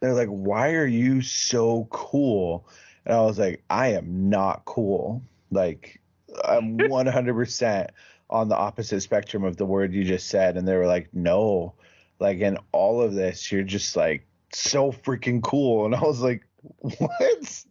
[0.00, 2.68] They're like why are you so cool?
[3.04, 5.22] And i was like i am not cool.
[5.50, 6.00] Like
[6.44, 7.88] i'm 100%
[8.32, 11.74] on the opposite spectrum of the word you just said and they were like no.
[12.18, 15.86] Like in all of this you're just like so freaking cool.
[15.86, 16.46] And i was like
[16.98, 17.64] what?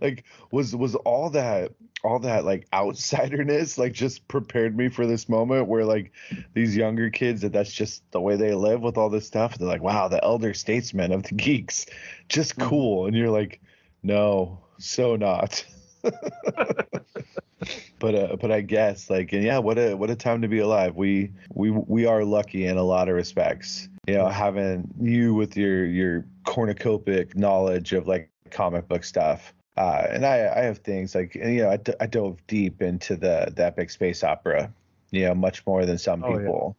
[0.00, 1.72] Like was was all that
[2.04, 6.10] all that like outsiderness like just prepared me for this moment where like
[6.52, 9.68] these younger kids that that's just the way they live with all this stuff they're
[9.68, 11.86] like wow the elder statesman of the geeks
[12.28, 12.68] just Mhm.
[12.68, 13.06] cool.
[13.06, 13.60] And you're like
[14.02, 15.64] no so not
[17.98, 20.58] but uh, but I guess like and yeah, what a what a time to be
[20.58, 20.96] alive.
[20.96, 23.88] We we we are lucky in a lot of respects.
[24.06, 29.54] You know, having you with your your cornucopic knowledge of like comic book stuff.
[29.76, 33.16] Uh, and I I have things like you know I, d- I dove deep into
[33.16, 34.72] the the epic space opera,
[35.10, 36.38] you know, much more than some Oh, yeah.
[36.38, 36.76] people.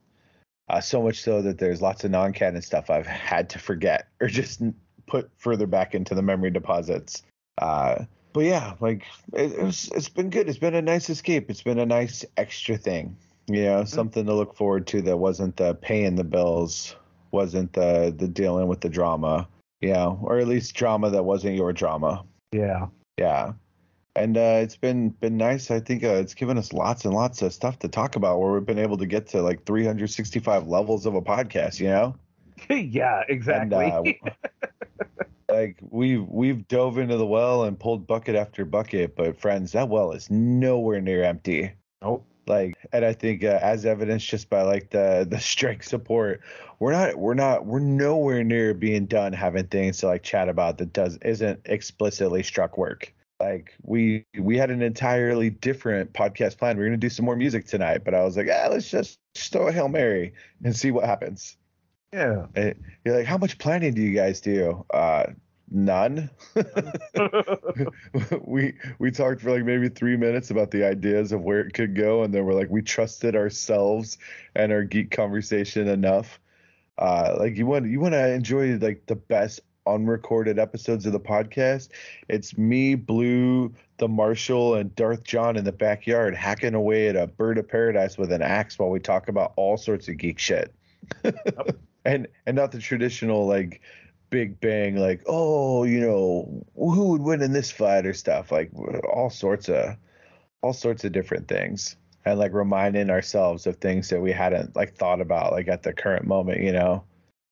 [0.70, 4.28] Uh, so much so that there's lots of non-canon stuff I've had to forget or
[4.28, 4.62] just
[5.08, 7.24] put further back into the memory deposits.
[7.58, 9.04] Uh, but yeah, like
[9.34, 10.50] it, it was, it's been good.
[10.50, 11.50] It's been a nice escape.
[11.50, 13.16] It's been a nice extra thing,
[13.48, 16.96] you know, something to look forward to that wasn't the paying the bills,
[17.32, 19.48] wasn't the the dealing with the drama,
[19.82, 22.24] you know, or at least drama that wasn't your drama.
[22.52, 22.88] Yeah.
[23.18, 23.54] Yeah.
[24.16, 25.72] And uh, it's been been nice.
[25.72, 28.54] I think uh, it's given us lots and lots of stuff to talk about where
[28.54, 32.16] we've been able to get to like 365 levels of a podcast, you know?
[32.70, 33.86] yeah, exactly.
[33.86, 35.24] And, uh,
[35.54, 39.90] like we've we've dove into the well and pulled bucket after bucket, but friends, that
[39.90, 41.72] well is nowhere near empty.
[42.02, 42.26] nope.
[42.46, 46.42] Like, and I think uh, as evidenced just by like the the strike support,
[46.80, 50.78] we're not we're not we're nowhere near being done having things to like chat about
[50.80, 53.14] that does isn't explicitly struck work.
[53.40, 56.78] Like we we had an entirely different podcast plan.
[56.78, 59.20] We are gonna do some more music tonight, but I was like, ah, let's just,
[59.36, 60.34] just throw a hail mary
[60.64, 61.58] and see what happens.
[62.14, 62.46] Yeah.
[62.56, 64.86] And you're like, how much planning do you guys do?
[64.94, 65.28] Uh,
[65.74, 66.30] none.
[68.42, 71.96] we we talked for like maybe three minutes about the ideas of where it could
[71.96, 74.18] go, and then we're like, we trusted ourselves
[74.56, 76.40] and our geek conversation enough.
[76.98, 81.20] Uh, like you want you want to enjoy like the best unrecorded episodes of the
[81.20, 81.90] podcast.
[82.30, 87.28] It's me, Blue, the Marshall, and Darth John in the backyard hacking away at a
[87.28, 90.74] bird of paradise with an axe while we talk about all sorts of geek shit.
[92.06, 93.82] and and not the traditional like
[94.34, 98.72] big bang like oh you know who would win in this fight or stuff like
[99.08, 99.96] all sorts of
[100.64, 101.98] all sorts of different things.
[102.26, 105.94] And like reminding ourselves of things that we hadn't like thought about like at the
[105.94, 107.04] current moment you know?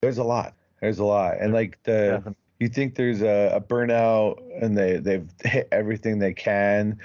[0.02, 0.56] There's a lot.
[0.80, 1.40] There's a lot.
[1.40, 2.36] And like the Definitely.
[2.60, 6.98] you think there's a, a burnout and they they've hit everything they can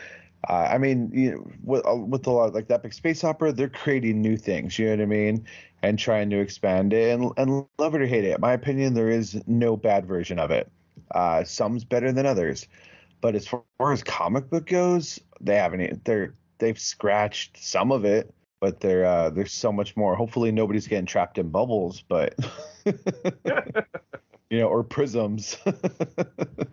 [0.48, 3.52] uh, I mean, you know, with uh, with a lot like the Epic Space Opera,
[3.52, 4.78] they're creating new things.
[4.78, 5.46] You know what I mean?
[5.82, 7.10] And trying to expand it.
[7.18, 10.38] And and love it or hate it, in my opinion, there is no bad version
[10.38, 10.70] of it.
[11.12, 12.66] Uh, some's better than others,
[13.20, 16.04] but as far as comic book goes, they haven't.
[16.04, 20.14] They're they've scratched some of it, but there uh, there's so much more.
[20.16, 22.34] Hopefully, nobody's getting trapped in bubbles, but
[22.84, 25.56] you know, or prisms.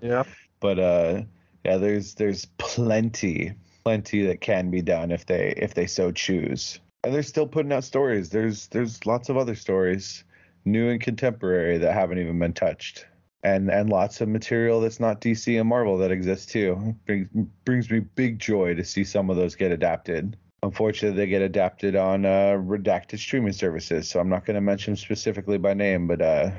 [0.02, 0.24] Yeah.
[0.60, 1.22] but uh
[1.64, 3.54] yeah there's there's plenty
[3.84, 6.80] plenty that can be done if they if they so choose.
[7.04, 8.30] And they're still putting out stories.
[8.30, 10.24] There's there's lots of other stories
[10.66, 13.06] new and contemporary that haven't even been touched.
[13.44, 16.96] And and lots of material that's not dc and marvel that exists too.
[17.06, 17.28] Brings,
[17.66, 20.38] brings me big joy to see some of those get adapted.
[20.62, 24.96] Unfortunately they get adapted on uh redacted streaming services so i'm not going to mention
[24.96, 26.52] specifically by name but uh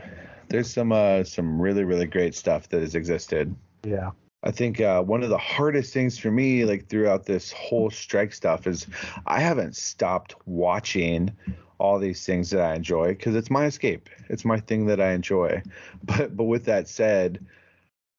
[0.48, 3.54] there's some uh some really really great stuff that has existed.
[3.82, 4.10] Yeah.
[4.44, 8.34] I think uh, one of the hardest things for me, like throughout this whole strike
[8.34, 8.86] stuff, is
[9.26, 11.32] I haven't stopped watching
[11.78, 14.10] all these things that I enjoy because it's my escape.
[14.28, 15.62] It's my thing that I enjoy.
[16.04, 17.44] But but with that said,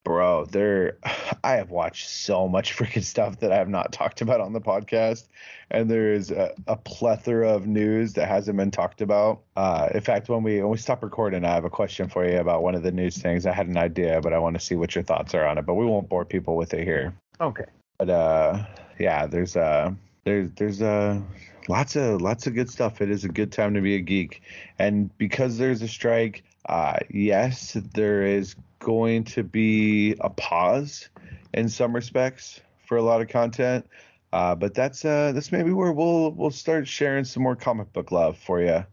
[0.05, 0.97] bro, there
[1.43, 4.61] I have watched so much freaking stuff that I have not talked about on the
[4.61, 5.27] podcast,
[5.69, 9.41] and there is a, a plethora of news that hasn't been talked about.
[9.57, 12.37] Uh, in fact, when we when we stop recording, I have a question for you
[12.37, 13.45] about one of the news things.
[13.45, 15.65] I had an idea, but I want to see what your thoughts are on it.
[15.65, 17.13] But we won't bore people with it here.
[17.41, 17.65] Okay.
[17.97, 18.65] But uh,
[18.97, 19.91] yeah, there's uh,
[20.23, 21.19] there's there's uh,
[21.67, 23.01] lots of lots of good stuff.
[23.01, 24.41] It is a good time to be a geek,
[24.79, 28.55] and because there's a strike, uh, yes, there is
[28.85, 31.09] going to be a pause
[31.55, 33.87] in some respects for a lot of content.
[34.31, 38.11] Uh, but that's uh, that's maybe where we'll we'll start sharing some more comic book
[38.11, 38.85] love for you,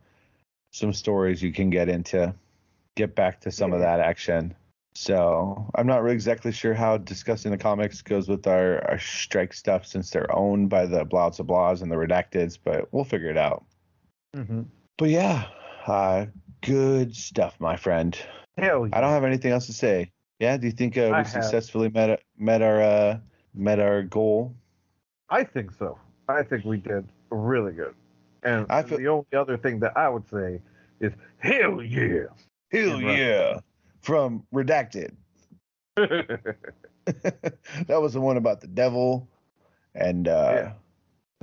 [0.73, 2.35] some stories you can get into,
[2.97, 4.55] get back to some of that action.
[4.95, 9.53] So I'm not really exactly sure how discussing the comics goes with our, our strike
[9.53, 13.31] stuff since they're owned by the Blouse of Blahs and the Redacteds, but we'll figure
[13.31, 13.65] it out.
[14.35, 14.63] hmm
[14.97, 15.49] But yeah,
[15.87, 16.27] uh,
[16.63, 18.17] good stuff, my friend.
[18.59, 18.99] Hell yeah.
[18.99, 20.11] I don't have anything else to say.
[20.39, 23.19] Yeah, do you think uh, we successfully met met our uh,
[23.55, 24.55] met our goal?
[25.31, 25.99] I think so.
[26.29, 27.95] I think we did really good.
[28.43, 30.61] And I feel- the only other thing that I would say
[31.01, 32.25] is hell yeah.
[32.73, 33.61] Hell Yeah.
[34.01, 35.13] From Redacted.
[35.97, 36.41] that
[37.89, 39.29] was the one about the devil
[39.95, 40.71] and uh,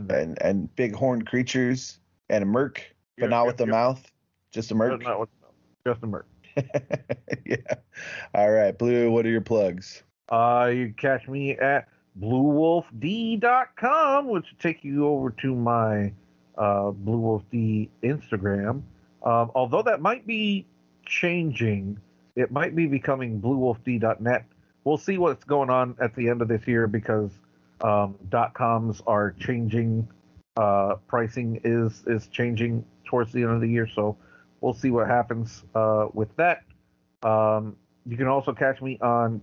[0.10, 2.00] and and big horned creatures
[2.30, 2.84] and a merc,
[3.18, 3.72] but Yep, not with the yep.
[3.72, 4.12] mouth,
[4.52, 5.02] just a merc.
[5.02, 5.30] Not with-
[5.86, 6.26] Just a merc.
[7.46, 7.58] yeah.
[8.34, 9.12] All right, Blue.
[9.12, 10.04] What are your plugs?
[10.30, 11.88] Uh, you can catch me at
[12.20, 16.12] bluewolfd.com, which will take you over to my
[16.58, 18.84] uh, Blue Wolf D Instagram.
[19.24, 20.66] Um, although that might be
[21.06, 21.98] changing,
[22.36, 24.46] it might be becoming bluewolfd.net.
[24.84, 27.32] We'll see what's going on at the end of this year because
[27.82, 28.16] um,
[28.54, 30.08] .coms are changing.
[30.58, 34.18] Uh, pricing is is changing towards the end of the year, so
[34.62, 36.64] we'll see what happens uh, with that.
[37.24, 37.76] Um,
[38.06, 39.42] you can also catch me on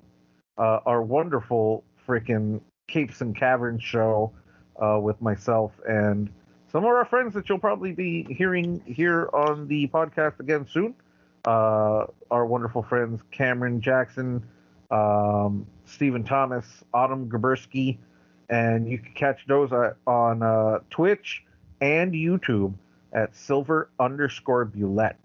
[0.58, 4.32] uh, our wonderful freaking Capes and Caverns show
[4.82, 6.30] uh, with myself and
[6.70, 10.94] some of our friends that you'll probably be hearing here on the podcast again soon.
[11.44, 14.44] Uh, our wonderful friends Cameron Jackson,
[14.90, 17.98] um, Stephen Thomas, Autumn Gabersky,
[18.50, 19.70] and you can catch those
[20.06, 21.44] on uh, Twitch
[21.80, 22.74] and YouTube
[23.16, 25.16] at silver underscore bulette.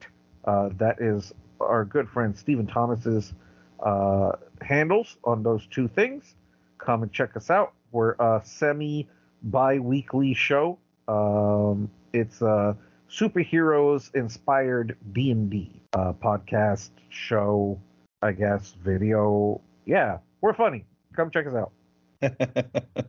[0.46, 3.34] Uh, that is our good friend Stephen Thomas's
[3.80, 4.32] uh,
[4.62, 6.36] handles on those two things.
[6.80, 7.74] Come and check us out.
[7.92, 9.08] We're a semi
[9.44, 10.80] bi weekly show.
[11.08, 12.76] Um, it's a
[13.10, 17.80] superheroes inspired D&D uh, podcast show,
[18.22, 19.62] I guess, video.
[19.86, 20.86] Yeah, we're funny.
[21.16, 21.72] Come check us out.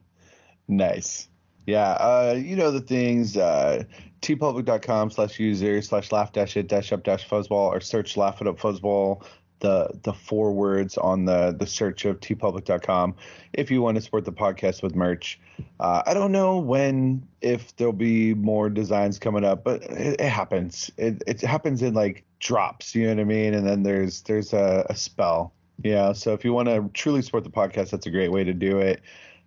[0.69, 1.29] nice.
[1.67, 3.37] Yeah, uh, you know the things.
[3.37, 3.85] Uh,
[4.21, 8.47] teepublic.com slash user slash laugh dash it dash up dash fuzzball or search laugh it
[8.47, 9.25] up fuzzball
[9.63, 13.15] the the four words on the the search of teepublic.com
[13.55, 15.41] if you want to support the podcast with merch.
[15.81, 20.29] Uh, I don't know when if there'll be more designs coming up, but it, it,
[20.29, 20.91] happens.
[20.97, 23.55] It it happens in like drops, you know what I mean?
[23.55, 25.55] And then there's there's a, a spell.
[25.83, 26.13] Yeah.
[26.13, 28.79] So if you want to truly support the podcast, that's a great way to do
[28.79, 29.01] it.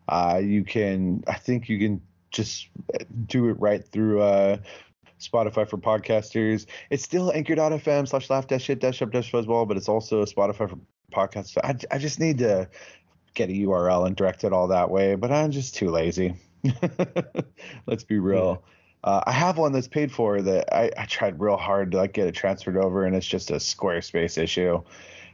[0.08, 2.02] Uh, you can, I think you can
[2.32, 2.68] just
[3.26, 4.58] do it right through uh,
[5.20, 6.66] Spotify for podcasters.
[6.90, 10.70] It's still anchor.fm slash laugh dash shit dash up dash fuzzball, but it's also Spotify
[10.70, 10.80] for
[11.12, 11.58] podcasts.
[11.64, 12.70] I, I just need to
[13.34, 16.36] get a URL and direct it all that way, but I'm just too lazy.
[17.86, 18.64] Let's be real.
[18.64, 18.72] Yeah.
[19.12, 22.14] Uh, I have one that's paid for that I, I tried real hard to like
[22.14, 24.82] get it transferred over, and it's just a Squarespace issue,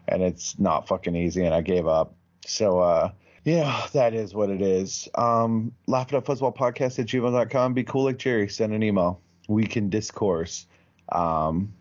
[0.10, 2.14] and it's not fucking easy, and I gave up.
[2.46, 3.12] So uh,
[3.44, 5.10] yeah, that is what it is.
[5.16, 7.74] Um, laugh it up fuzzball podcast at gmail.com.
[7.74, 8.48] Be cool like Jerry.
[8.50, 9.20] Send an email.
[9.48, 10.68] We can discourse.
[11.12, 11.74] Um,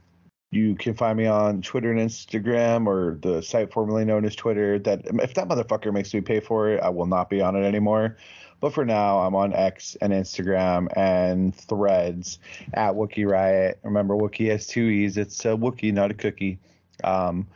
[0.50, 4.78] you can find me on Twitter and Instagram or the site formerly known as Twitter.
[4.78, 7.64] That if that motherfucker makes me pay for it, I will not be on it
[7.64, 8.16] anymore.
[8.60, 12.38] But for now, I'm on X and Instagram and Threads
[12.74, 13.78] at Wookiee Riot.
[13.82, 15.16] Remember, Wookiee has two E's.
[15.16, 16.58] It's a Wookiee, not a cookie.
[17.04, 17.46] Um,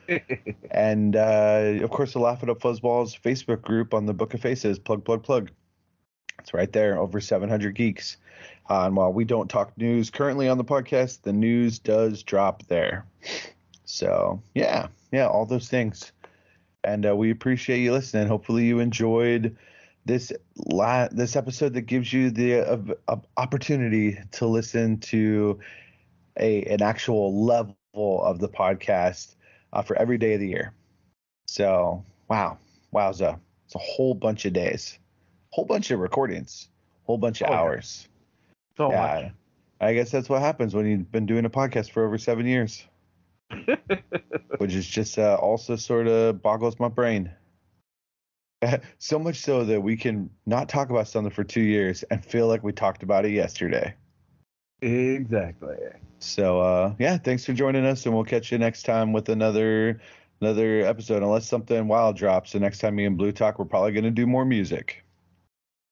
[0.70, 4.40] and uh, of course, the Laugh It Up Fuzzballs Facebook group on the Book of
[4.40, 4.78] Faces.
[4.78, 5.50] Plug, plug, plug.
[6.40, 8.16] It's right there, over 700 geeks.
[8.68, 12.66] Uh, and while we don't talk news currently on the podcast, the news does drop
[12.66, 13.06] there.
[13.84, 16.12] So yeah, yeah, all those things.
[16.82, 18.28] And uh, we appreciate you listening.
[18.28, 19.56] Hopefully, you enjoyed
[20.04, 22.60] this la- this episode that gives you the
[23.08, 25.58] uh, opportunity to listen to
[26.38, 29.33] a an actual level of the podcast
[29.74, 30.72] uh, for every day of the year.
[31.46, 32.58] So, wow,
[32.94, 33.38] wowza.
[33.66, 34.98] It's a whole bunch of days,
[35.50, 36.68] whole bunch of recordings,
[37.04, 38.08] whole bunch of oh, hours.
[38.76, 39.32] So yeah, much.
[39.80, 42.84] I guess that's what happens when you've been doing a podcast for over seven years.
[44.58, 47.30] Which is just uh, also sort of boggles my brain.
[48.98, 52.46] so much so that we can not talk about something for two years and feel
[52.46, 53.94] like we talked about it yesterday.
[54.80, 55.76] Exactly.
[56.24, 60.00] So uh, yeah, thanks for joining us, and we'll catch you next time with another
[60.40, 61.22] another episode.
[61.22, 64.26] Unless something wild drops, the next time me and Blue talk, we're probably gonna do
[64.26, 65.04] more music.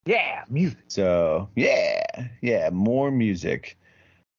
[0.07, 0.79] Yeah, music.
[0.89, 3.77] So yeah, yeah, more music.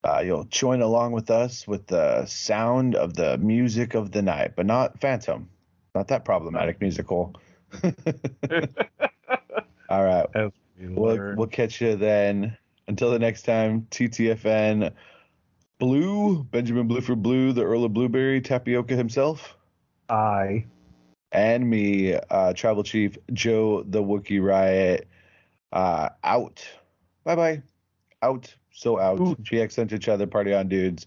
[0.03, 4.53] Uh, you'll join along with us with the sound of the music of the night,
[4.55, 5.47] but not Phantom,
[5.95, 7.33] not that problematic musical.
[9.89, 10.25] All right,
[10.79, 12.57] we'll, we'll catch you then.
[12.87, 14.91] Until the next time, TTFN.
[15.83, 19.57] Blue, Benjamin Blueford Blue, the Earl of Blueberry, Tapioca himself.
[20.07, 20.63] I.
[21.33, 25.09] And me, uh, Tribal Chief Joe the Wookiee Riot.
[25.73, 26.65] Uh, out.
[27.25, 27.63] Bye bye.
[28.21, 28.55] Out.
[28.71, 29.19] So out.
[29.19, 29.35] Ooh.
[29.35, 30.25] GX sent each other.
[30.25, 31.05] Party on dudes.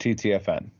[0.00, 0.70] TTFN.